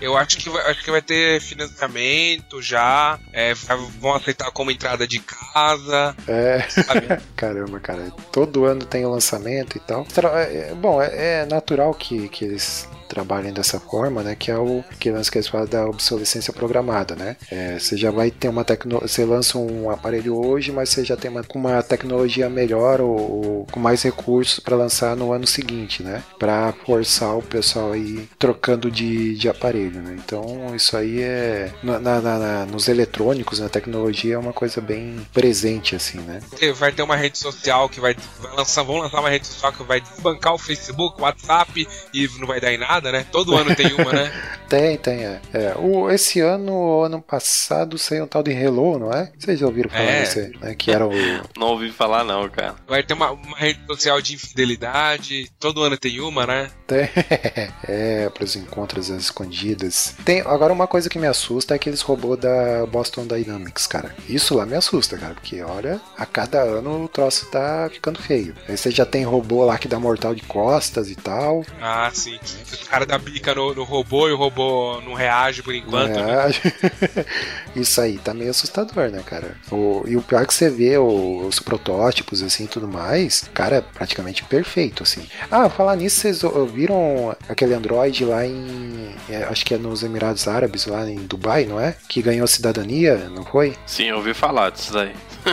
[0.00, 3.54] Eu acho que vai, acho que vai ter financiamento já, é,
[4.00, 6.60] vão aceitar como entrada de casa, É.
[6.68, 7.06] sabe?
[7.36, 8.10] Caramba, cara.
[8.32, 10.06] Todo ano tem o lançamento e tal.
[10.38, 14.34] É- é- bom, é, é natural que, que eles trabalhem dessa forma, né?
[14.34, 17.36] Que é o que lance que eles falam da obsolescência programada, né?
[17.52, 19.06] É, você já vai ter uma tecnologia.
[19.08, 23.18] Você lança um aparelho hoje, mas você já tem uma, com uma tecnologia melhor ou,
[23.18, 26.22] ou com mais recursos para lançar no ano seguinte, né?
[26.38, 30.16] Para forçar o pessoal aí trocando de, de aparelho, né?
[30.24, 35.26] Então isso aí é na, na- na- nos eletrônicos, na tecnologia é uma coisa bem
[35.32, 36.40] presente assim, né?
[36.74, 39.82] Vai ter uma rede social que vai, vai lançar, vão lançar uma rede social que
[39.82, 43.24] vai desbancar o Facebook, o WhatsApp e não vai dar em nada, né?
[43.32, 44.30] Todo ano tem uma, né?
[44.68, 45.40] Tem, tem, é.
[45.52, 49.30] É, o, esse ano, ano passado, saiu um tal de Hello, não é?
[49.38, 50.20] Vocês já ouviram falar É.
[50.22, 50.74] desse, né?
[50.74, 51.12] Que era o.
[51.56, 52.74] Não ouvi falar, não, cara.
[52.86, 56.70] Vai ter uma, uma rede social de infidelidade, todo ano tem uma, né?
[56.86, 57.08] Tem,
[57.88, 60.14] é, para os encontros às escondidas.
[60.24, 64.14] Tem, agora, uma coisa que me assusta é aqueles robôs da Boston Dynamics, cara.
[64.28, 68.54] Isso lá me assusta, cara, porque olha, a cada ano o troço tá ficando feio.
[68.68, 71.64] Aí você já tem robô lá que dá mortal de costas e tal.
[71.80, 72.38] Ah, sim.
[72.42, 76.46] Os caras dá bica no, no robô e o robô não reage por enquanto, né?
[76.46, 77.26] É.
[77.80, 79.56] Isso aí tá meio assustador, né, cara?
[79.70, 83.76] O- e o pior é que você vê o- os protótipos assim tudo mais, cara,
[83.76, 85.26] é praticamente perfeito, assim.
[85.50, 89.14] Ah, falar nisso, vocês ouviram aquele Android lá em.
[89.28, 91.96] é, acho que é nos Emirados Árabes, lá em Dubai, não é?
[92.08, 93.74] Que ganhou cidadania, não foi?
[93.86, 95.12] Sim, eu ouvi falar disso daí.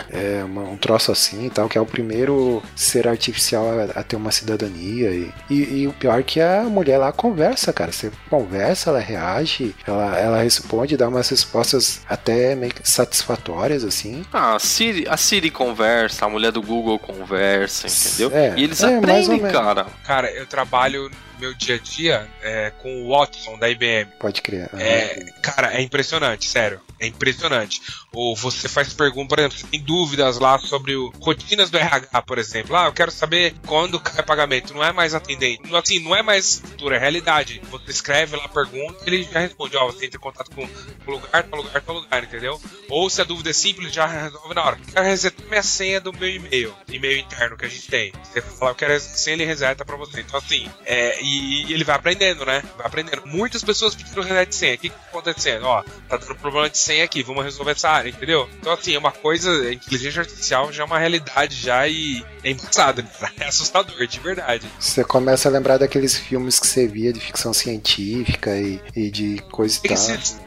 [0.10, 4.04] É uma- um troço assim e tal, que é o primeiro ser artificial a, a
[4.04, 5.12] ter uma cidadania.
[5.12, 7.92] E, e, e o pior é que a mulher lá conversa, cara.
[7.92, 14.26] Você conversa, ela reage, ela, ela responde, dá umas respostas até meio que satisfatórias, assim.
[14.32, 18.32] Ah, a Siri, a Siri conversa, a mulher do Google conversa, entendeu?
[18.38, 19.86] É, e eles é, aprendem, cara.
[20.06, 21.10] Cara, eu trabalho
[21.40, 24.12] meu dia a dia é, com o Watson da IBM.
[24.20, 24.70] Pode crer.
[24.74, 26.82] É, cara, é impressionante, sério.
[27.00, 27.82] É impressionante.
[28.14, 32.22] Ou você faz perguntas, por exemplo, você tem dúvidas lá sobre o rotinas do RH,
[32.22, 32.76] por exemplo.
[32.76, 34.74] Ah, eu quero saber quando cai pagamento.
[34.74, 35.70] Não é mais atendente.
[35.70, 37.62] Não, Assim, não é mais futuro, é realidade.
[37.70, 39.76] Você escreve lá a pergunta ele já responde.
[39.76, 42.62] Ó, você entra em contato com o lugar, tal lugar, tal lugar, entendeu?
[42.90, 44.80] Ou se a dúvida é simples, já resolve na hora.
[44.94, 48.14] Quero resetar minha senha do meu e-mail, e-mail interno que a gente tem.
[48.24, 50.22] Você fala, eu quero senha, ele reseta pra você.
[50.22, 52.62] Então, assim, é, e, e ele vai aprendendo, né?
[52.78, 53.24] Vai aprendendo.
[53.26, 54.76] Muitas pessoas pediram reset de senha.
[54.76, 55.66] O que que tá acontecendo?
[55.66, 58.50] Ó, tá dando problema de senha aqui, vamos resolver essa área, entendeu?
[58.60, 62.52] Então, assim, é uma coisa, a inteligência artificial já é uma realidade já e é
[62.52, 63.32] embaçado, né?
[63.40, 64.68] é assustador, de verdade.
[64.80, 69.42] Você começa a lembrar daqueles filmes que você via de ficção científica e, e de
[69.52, 69.98] coisa e tal.
[69.98, 70.40] Esses,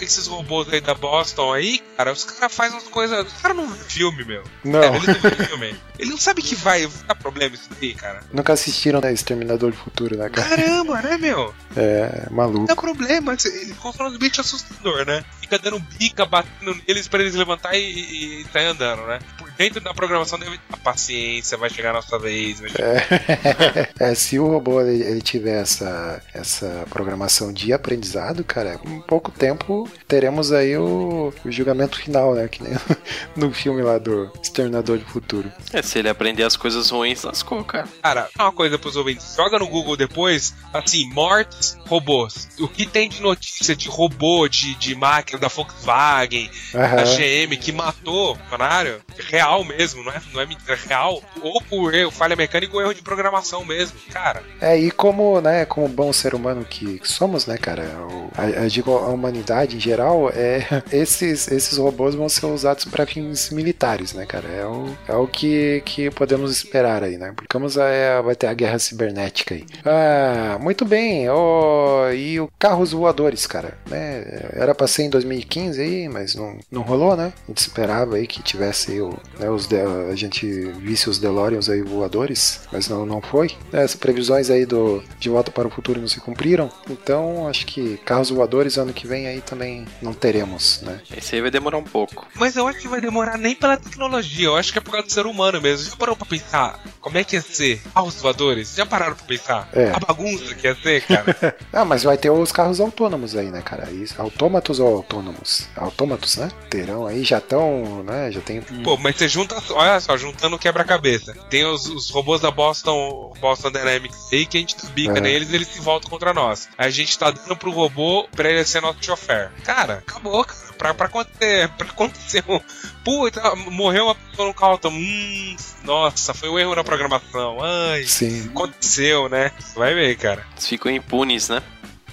[0.00, 3.26] esses robôs aí da Boston aí, cara, os caras fazem umas coisas.
[3.26, 4.42] Os caras não vê filme, meu.
[4.64, 5.76] Não, Cara, ele não vê filme.
[5.98, 8.20] Ele não sabe que vai dar problema isso daí, cara.
[8.32, 10.48] nunca assistiram né, Exterminador do Futuro, né, cara?
[10.48, 11.54] Caramba, né, meu?
[11.76, 12.60] É, maluco.
[12.60, 13.36] Não dá problema.
[13.44, 15.22] Ele controla os bichos assustador, né?
[15.40, 19.18] Fica dando bica, batendo neles pra eles levantar e, e, e sair andando, né?
[19.36, 22.60] Por dentro da programação deve ter paciência, vai chegar a nossa vez.
[22.60, 23.90] Vai chegar...
[24.00, 29.30] É, se o robô ele, ele tiver essa, essa programação de aprendizado, cara, em pouco
[29.30, 32.48] tempo teremos aí o, o julgamento final, né?
[32.48, 32.72] Que nem
[33.36, 35.50] no filme lá do Exterminador do Futuro.
[35.72, 37.88] É, se ele aprender as coisas ruins, lascou, cara.
[38.02, 39.34] Cara, uma coisa pros ouvintes.
[39.36, 42.48] Joga no Google depois, assim, mortes, robôs.
[42.58, 47.04] O que tem de notícia de robô, de, de máquina da Volkswagen, da Aham.
[47.16, 51.22] GM, que matou o funcionário, real mesmo, não é, não é mentira, é real.
[51.42, 53.96] Ou por erro, falha mecânica ou erro de programação mesmo.
[54.10, 58.30] Cara, É, e como, né, como bom ser humano que que somos, né, cara, o-
[58.36, 63.06] a, eu digo a humanidade em geral, é, esses, esses robôs vão ser usados para
[63.06, 67.76] fins militares, né, cara, é o, é o que, que podemos esperar aí, né, vamos
[67.78, 69.64] a, vai ter a guerra cibernética aí.
[69.84, 75.80] Ah, muito bem, ó, e o carros voadores, cara, né, era pra ser em 2015
[75.80, 79.48] aí, mas não, não rolou, né, a gente esperava aí que tivesse aí o, né,
[79.50, 80.46] os, de- a gente
[80.80, 83.50] visse os DeLoreans aí voadores, mas não, não foi.
[83.72, 87.96] As previsões aí do De Volta para o Futuro não se cumpriram, então acho que
[88.04, 91.00] carros voadores ano que vem aí também não teremos, né?
[91.16, 92.26] Esse aí vai demorar um pouco.
[92.34, 95.06] mas eu acho que vai demorar nem pela tecnologia, eu acho que é por causa
[95.06, 95.88] do ser humano mesmo.
[95.90, 98.74] Já parou pra pensar como é que ia ser carros voadores?
[98.74, 99.68] Já pararam pra pensar?
[99.72, 99.90] É.
[99.90, 101.56] A bagunça que ia ser, cara?
[101.72, 103.90] Ah, mas vai ter os carros autônomos aí, né, cara?
[103.90, 105.68] Isso, autômatos ou autônomos?
[105.76, 106.50] Autômatos, né?
[106.68, 108.30] Terão aí, já estão, né?
[108.32, 108.60] Já tem.
[108.60, 111.34] Pô, mas você junta, olha só, juntando o quebra-cabeça.
[111.48, 115.20] Tem os, os robôs da Boston, Boston Dynamics aí que a gente bica É.
[115.20, 116.68] neles e eles se voltam contra nós.
[116.76, 119.50] A gente tá dando pro robô pra ele ser nosso chofer.
[119.64, 120.69] Cara, acabou, cara.
[120.80, 122.58] Pra, pra acontecer, pra acontecer um.
[123.04, 124.76] Puta, morreu uma pessoa no carro.
[124.78, 127.58] então, Hum, nossa, foi um erro na programação.
[127.62, 128.48] Ai, Sim.
[128.48, 129.52] aconteceu, né?
[129.76, 130.46] Vai ver, cara.
[130.52, 131.62] Eles ficam impunes, né?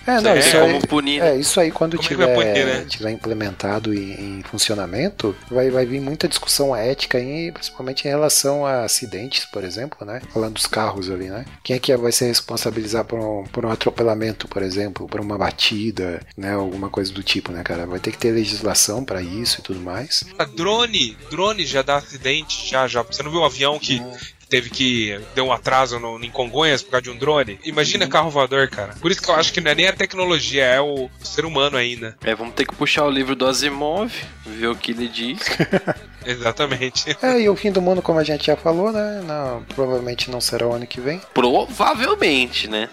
[0.07, 0.87] É, não, É, isso como aí.
[0.87, 1.21] punir.
[1.21, 1.29] né?
[1.31, 2.85] É, isso aí quando Como é tiver, punir, né?
[2.87, 8.65] tiver implementado em, em funcionamento, vai, vai vir muita discussão ética, aí, principalmente em relação
[8.65, 10.21] a acidentes, por exemplo, né?
[10.33, 11.45] Falando dos carros ali, né?
[11.63, 15.37] Quem é que vai ser responsabilizar por um, por um atropelamento, por exemplo, por uma
[15.37, 16.53] batida, né?
[16.53, 17.85] Alguma coisa do tipo, né, cara?
[17.85, 20.23] Vai ter que ter legislação para isso e tudo mais.
[20.39, 23.01] A drone, drone já dá acidente, já, já.
[23.01, 24.01] Você não viu um avião que
[24.49, 27.59] teve que deu um atraso no, em Congonhas por causa de um drone?
[27.63, 28.93] Imagina carro voador, cara.
[28.99, 31.77] Por isso que eu acho que não é nem a tecnologia, é o ser humano
[31.77, 32.15] ainda.
[32.23, 34.11] É, vamos ter que puxar o livro do Asimov,
[34.45, 35.39] ver o que ele diz.
[36.25, 37.15] Exatamente.
[37.21, 39.21] É, e o fim do mundo, como a gente já falou, né?
[39.25, 41.21] Não, provavelmente não será o ano que vem.
[41.33, 42.89] Provavelmente, né?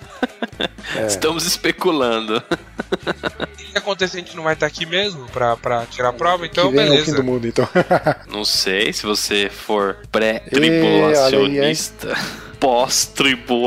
[0.95, 1.07] É.
[1.07, 2.43] Estamos especulando.
[3.73, 6.71] Se acontecer, a gente não vai estar aqui mesmo pra, pra tirar a prova, então
[6.71, 7.17] que vem é o fim beleza.
[7.17, 7.69] do mundo, então.
[8.31, 12.09] Não sei se você for pré-tribulacionista,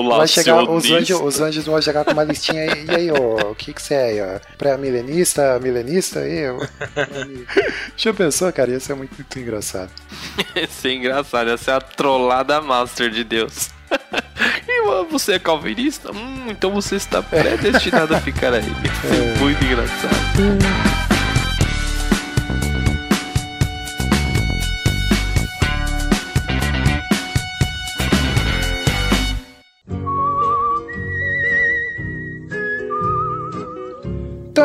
[0.08, 1.14] Vai chegar, os pós-tribulacionista.
[1.14, 2.86] anjos, os anjos vão chegar com uma listinha aí.
[2.86, 4.42] E aí, ô, o que que você é?
[4.42, 4.58] ó?
[4.58, 6.22] Pré-milenista, milenista?
[6.22, 6.58] Aí, ó.
[7.96, 8.72] Já pensou, cara?
[8.72, 9.92] Ia ser muito, muito engraçado.
[10.56, 13.70] Isso é engraçado, essa é a trollada master de Deus.
[14.70, 16.12] E você é calvinista?
[16.12, 18.62] Hum, então você está predestinado a ficar aí.
[18.62, 20.87] Isso é muito engraçado.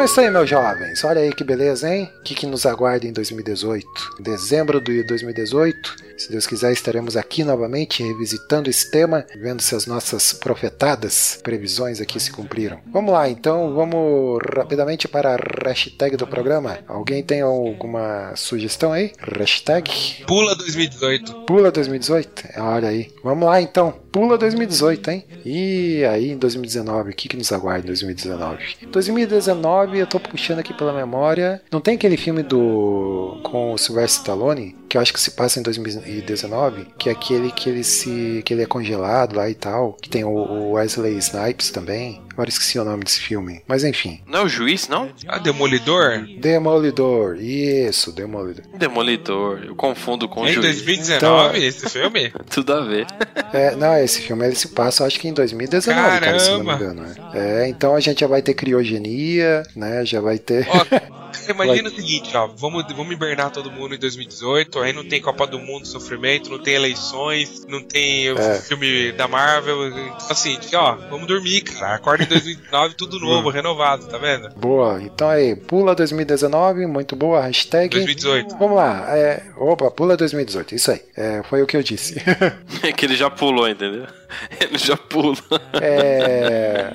[0.03, 1.05] Então é isso aí, meus jovens.
[1.05, 2.11] Olha aí que beleza, hein?
[2.19, 3.87] O que, que nos aguarda em 2018?
[4.19, 9.77] Em dezembro de 2018, se Deus quiser, estaremos aqui novamente revisitando esse tema, vendo se
[9.77, 12.81] as nossas profetadas previsões aqui se cumpriram.
[12.93, 16.81] Vamos lá, então, vamos rapidamente para a hashtag do programa.
[16.89, 19.13] Alguém tem alguma sugestão aí?
[19.21, 21.45] Hashtag Pula 2018.
[21.47, 22.49] Pula 2018?
[22.57, 23.09] Olha aí.
[23.23, 24.02] Vamos lá então.
[24.13, 25.25] Pula 2018, hein?
[25.45, 28.77] E aí em 2019, o que, que nos aguarda em 2019?
[28.89, 31.63] 2019, eu tô puxando aqui pela memória.
[31.73, 33.41] Não tem aquele filme do.
[33.43, 34.77] com o Sylvester Stallone?
[34.93, 38.43] Que eu acho que se passa em 2019, que é aquele que ele se.
[38.45, 39.95] que ele é congelado lá e tal.
[39.95, 42.21] Que tem o- o Wesley Snipes também.
[42.31, 43.63] Agora esqueci o nome desse filme.
[43.67, 44.21] Mas enfim.
[44.27, 45.09] Não é o juiz, não?
[45.27, 46.27] Ah, Demolidor?
[46.39, 47.37] Demolidor.
[47.41, 48.65] Isso, Demolidor.
[48.77, 49.63] Demolidor.
[49.65, 50.67] Eu confundo com o Em juiz.
[50.67, 52.31] 2019, Então- esse filme?
[52.51, 53.07] Tudo a ver.
[53.55, 56.67] É, não, esse filme ele se passa, acho que em 2019, cara, se não me
[56.67, 56.85] Caramba!
[56.85, 57.03] engano.
[57.03, 57.15] né?
[57.65, 60.05] É, então a gente já vai ter criogenia, né?
[60.05, 60.67] Já vai ter.
[61.49, 65.47] imagina o seguinte, ó, vamos, vamos hibernar todo mundo em 2018, aí não tem Copa
[65.47, 68.61] do Mundo, sofrimento, não tem eleições, não tem o É.
[68.61, 74.07] filme da Marvel, então assim, ó, vamos dormir, cara, acorda em 2019, tudo novo, renovado,
[74.07, 74.51] tá vendo?
[74.57, 77.89] Boa, então aí, pula 2019, muito boa, hashtag.
[77.91, 78.57] 2018.
[78.59, 82.17] Vamos lá, é, opa, pula 2018, isso aí, é, foi o que eu disse.
[82.83, 84.07] É que ele já pulou, entendeu?
[84.61, 85.37] Ele já pula.
[85.81, 86.91] É,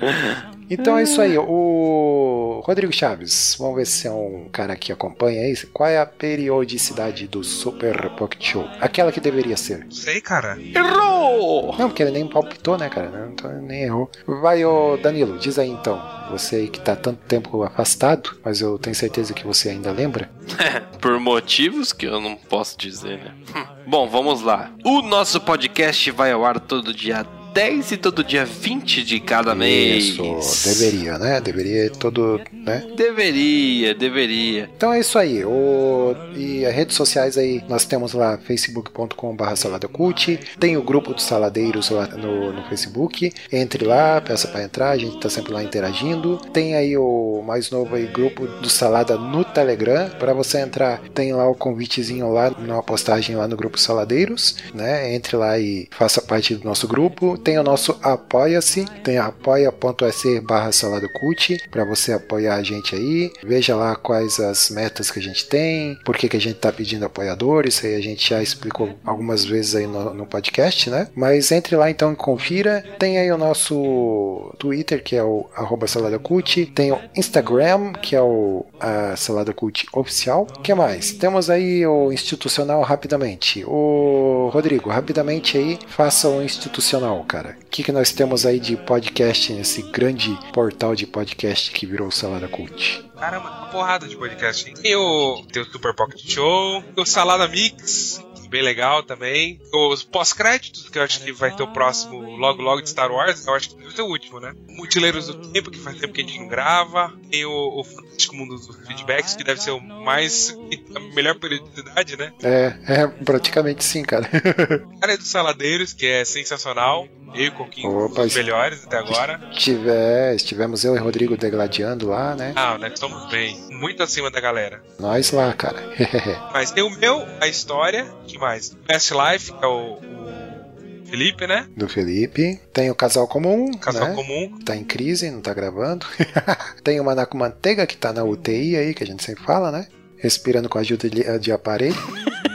[0.70, 5.42] então é isso aí, o Rodrigo Chaves, vamos ver se é um cara que acompanha
[5.42, 8.68] aí, qual é a periodicidade do Super Pocket Show?
[8.80, 9.86] Aquela que deveria ser.
[9.90, 10.58] Sei, cara.
[10.60, 11.74] Errou!
[11.78, 13.30] Não, porque ele nem palpitou, né, cara?
[13.32, 14.10] Então nem errou.
[14.26, 16.00] Vai, ô Danilo, diz aí então.
[16.30, 20.30] Você aí que tá tanto tempo afastado, mas eu tenho certeza que você ainda lembra.
[21.00, 23.34] Por motivos que eu não posso dizer, né?
[23.56, 23.66] Hum.
[23.86, 24.70] Bom, vamos lá.
[24.84, 29.54] O nosso podcast vai ao ar todo dia 10 e todo dia 20 de cada
[29.54, 30.04] mês.
[30.04, 31.40] Isso, deveria, né?
[31.40, 32.84] Deveria todo, né?
[32.96, 34.70] Deveria, deveria.
[34.76, 35.44] Então é isso aí.
[35.44, 36.14] O...
[36.36, 41.90] E as redes sociais aí, nós temos lá facebook.com.br saladacult, tem o grupo dos saladeiros
[41.90, 43.32] lá no, no Facebook.
[43.50, 46.38] Entre lá, peça para entrar, a gente tá sempre lá interagindo.
[46.52, 50.10] Tem aí o mais novo aí, grupo do Salada no Telegram.
[50.10, 55.14] Para você entrar, tem lá o convitezinho lá, numa postagem lá no grupo Saladeiros, né?
[55.14, 57.37] Entre lá e faça parte do nosso grupo.
[57.42, 63.32] Tem o nosso Apoia-se, tem apoia.se barra saladacult para você apoiar a gente aí.
[63.42, 66.72] Veja lá quais as metas que a gente tem, por que, que a gente tá
[66.72, 71.08] pedindo apoiadores, isso aí a gente já explicou algumas vezes aí no, no podcast, né?
[71.14, 72.84] Mas entre lá então e confira.
[72.98, 78.22] Tem aí o nosso Twitter, que é o arroba saladacult, tem o Instagram, que é
[78.22, 80.46] o a Salada Cult oficial.
[80.56, 81.12] O que mais?
[81.12, 83.64] Temos aí o institucional rapidamente.
[83.66, 87.58] O Rodrigo, rapidamente aí, faça o institucional, cara.
[87.60, 92.10] O que, que nós temos aí de podcast nesse grande portal de podcast que virou
[92.10, 93.04] Salada Cult?
[93.16, 94.74] Caramba, uma porrada de podcast, hein?
[94.74, 99.60] Tem o, tem o Super Pocket Show, tem o Salada Mix, bem legal também.
[99.72, 103.46] Os pós-créditos, que eu acho que vai ter o próximo logo logo de Star Wars,
[103.46, 104.52] eu acho que deve ser o último, né?
[104.68, 107.12] Multileiros do Tempo, que faz tempo que a gente não grava.
[107.30, 110.56] Tem o, o Fantástico Mundo dos Feedbacks, que deve ser o mais.
[110.94, 112.32] a melhor periodicidade, né?
[112.42, 114.28] É, é praticamente sim, cara.
[115.00, 117.06] Cara, é dos Saladeiros, que é sensacional.
[117.34, 119.38] Eu e o Coquinho, Opa, os melhores até agora.
[119.52, 122.52] Tiver, estivemos eu e Rodrigo degladiando lá, né?
[122.56, 123.58] Ah, nós estamos bem.
[123.70, 124.82] Muito acima da galera.
[124.98, 125.82] Nós lá, cara.
[126.52, 128.06] Mas tem o meu, a história.
[128.26, 128.74] que mais?
[128.86, 131.66] Best Life, que é o, o Felipe, né?
[131.76, 132.60] Do Felipe.
[132.72, 134.14] Tem o Casal Comum, Casal né?
[134.14, 134.58] comum.
[134.64, 136.06] Tá em crise, não tá gravando.
[136.84, 139.86] Tem o Manaco Manteiga, que tá na UTI aí, que a gente sempre fala, né?
[140.16, 141.96] Respirando com a ajuda de, de aparelho.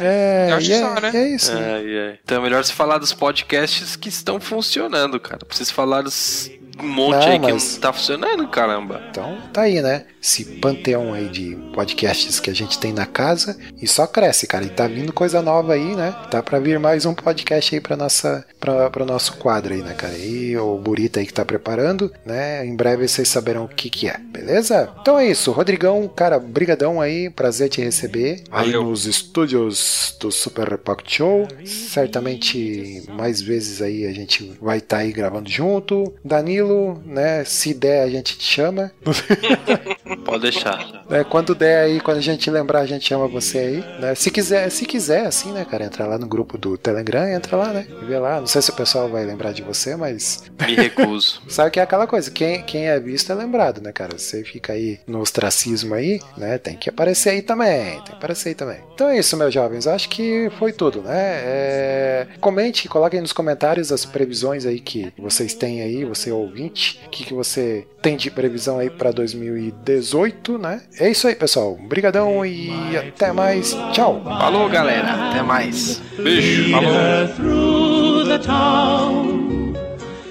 [0.00, 1.10] É, acho e é, só, né?
[1.12, 1.52] é isso.
[1.52, 2.18] Ai, ai.
[2.22, 5.44] Então é melhor se falar dos podcasts que estão funcionando, cara.
[5.44, 6.48] Preciso falar dos
[6.82, 9.02] um monte Não, aí que mas- não tá funcionando, caramba.
[9.10, 10.04] Então tá aí, né?
[10.22, 14.64] Esse panteão aí de podcasts que a gente tem na casa e só cresce, cara.
[14.64, 16.14] E tá vindo coisa nova aí, né?
[16.30, 19.94] Tá pra vir mais um podcast aí pra nossa pra, pro nosso quadro aí, né,
[19.94, 20.16] cara?
[20.18, 22.66] E o Burita aí que tá preparando, né?
[22.66, 24.92] Em breve vocês saberão o que que é, beleza?
[25.00, 28.82] Então é isso, Rodrigão, cara, brigadão aí, prazer te receber aí Valeu.
[28.84, 31.46] nos estúdios do Super Pocket Show.
[31.64, 36.12] Certamente mais vezes aí a gente vai estar aí gravando junto.
[36.24, 36.67] Danilo,
[37.04, 37.44] né?
[37.44, 38.92] Se der a gente te chama.
[40.24, 41.04] Pode deixar.
[41.10, 44.14] É, quando der aí, quando a gente lembrar, a gente chama você aí, né?
[44.14, 47.72] Se quiser, se quiser, assim, né, cara, entrar lá no grupo do Telegram, entra lá,
[47.72, 47.86] né?
[48.02, 48.40] E vê lá.
[48.40, 50.44] Não sei se o pessoal vai lembrar de você, mas.
[50.60, 51.42] Me recuso.
[51.48, 54.18] Sabe que é aquela coisa, quem, quem é visto é lembrado, né, cara?
[54.18, 56.58] Você fica aí no ostracismo aí, né?
[56.58, 57.92] Tem que aparecer aí também.
[57.92, 58.78] Tem que aparecer aí também.
[58.94, 59.86] Então é isso, meus jovens.
[59.86, 61.16] Acho que foi tudo, né?
[61.16, 62.26] É...
[62.40, 67.00] Comente, coloquem nos comentários as previsões aí que vocês têm aí, você ouvinte.
[67.06, 70.82] O que, que você tem de previsão aí pra 2018, né?
[70.98, 71.72] É isso aí, pessoal.
[71.72, 73.76] Obrigadão e até mais.
[73.92, 74.20] Tchau.
[74.24, 75.30] Falou, galera.
[75.30, 76.02] Até mais.
[76.16, 76.70] Beijo.
[76.72, 76.88] Falou.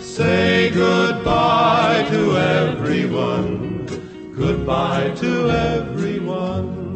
[0.02, 3.86] Say goodbye to everyone.
[4.36, 6.96] Goodbye to everyone.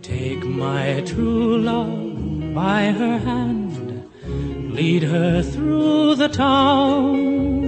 [0.00, 4.02] Take my true love by her hand,
[4.74, 7.67] lead her through the town.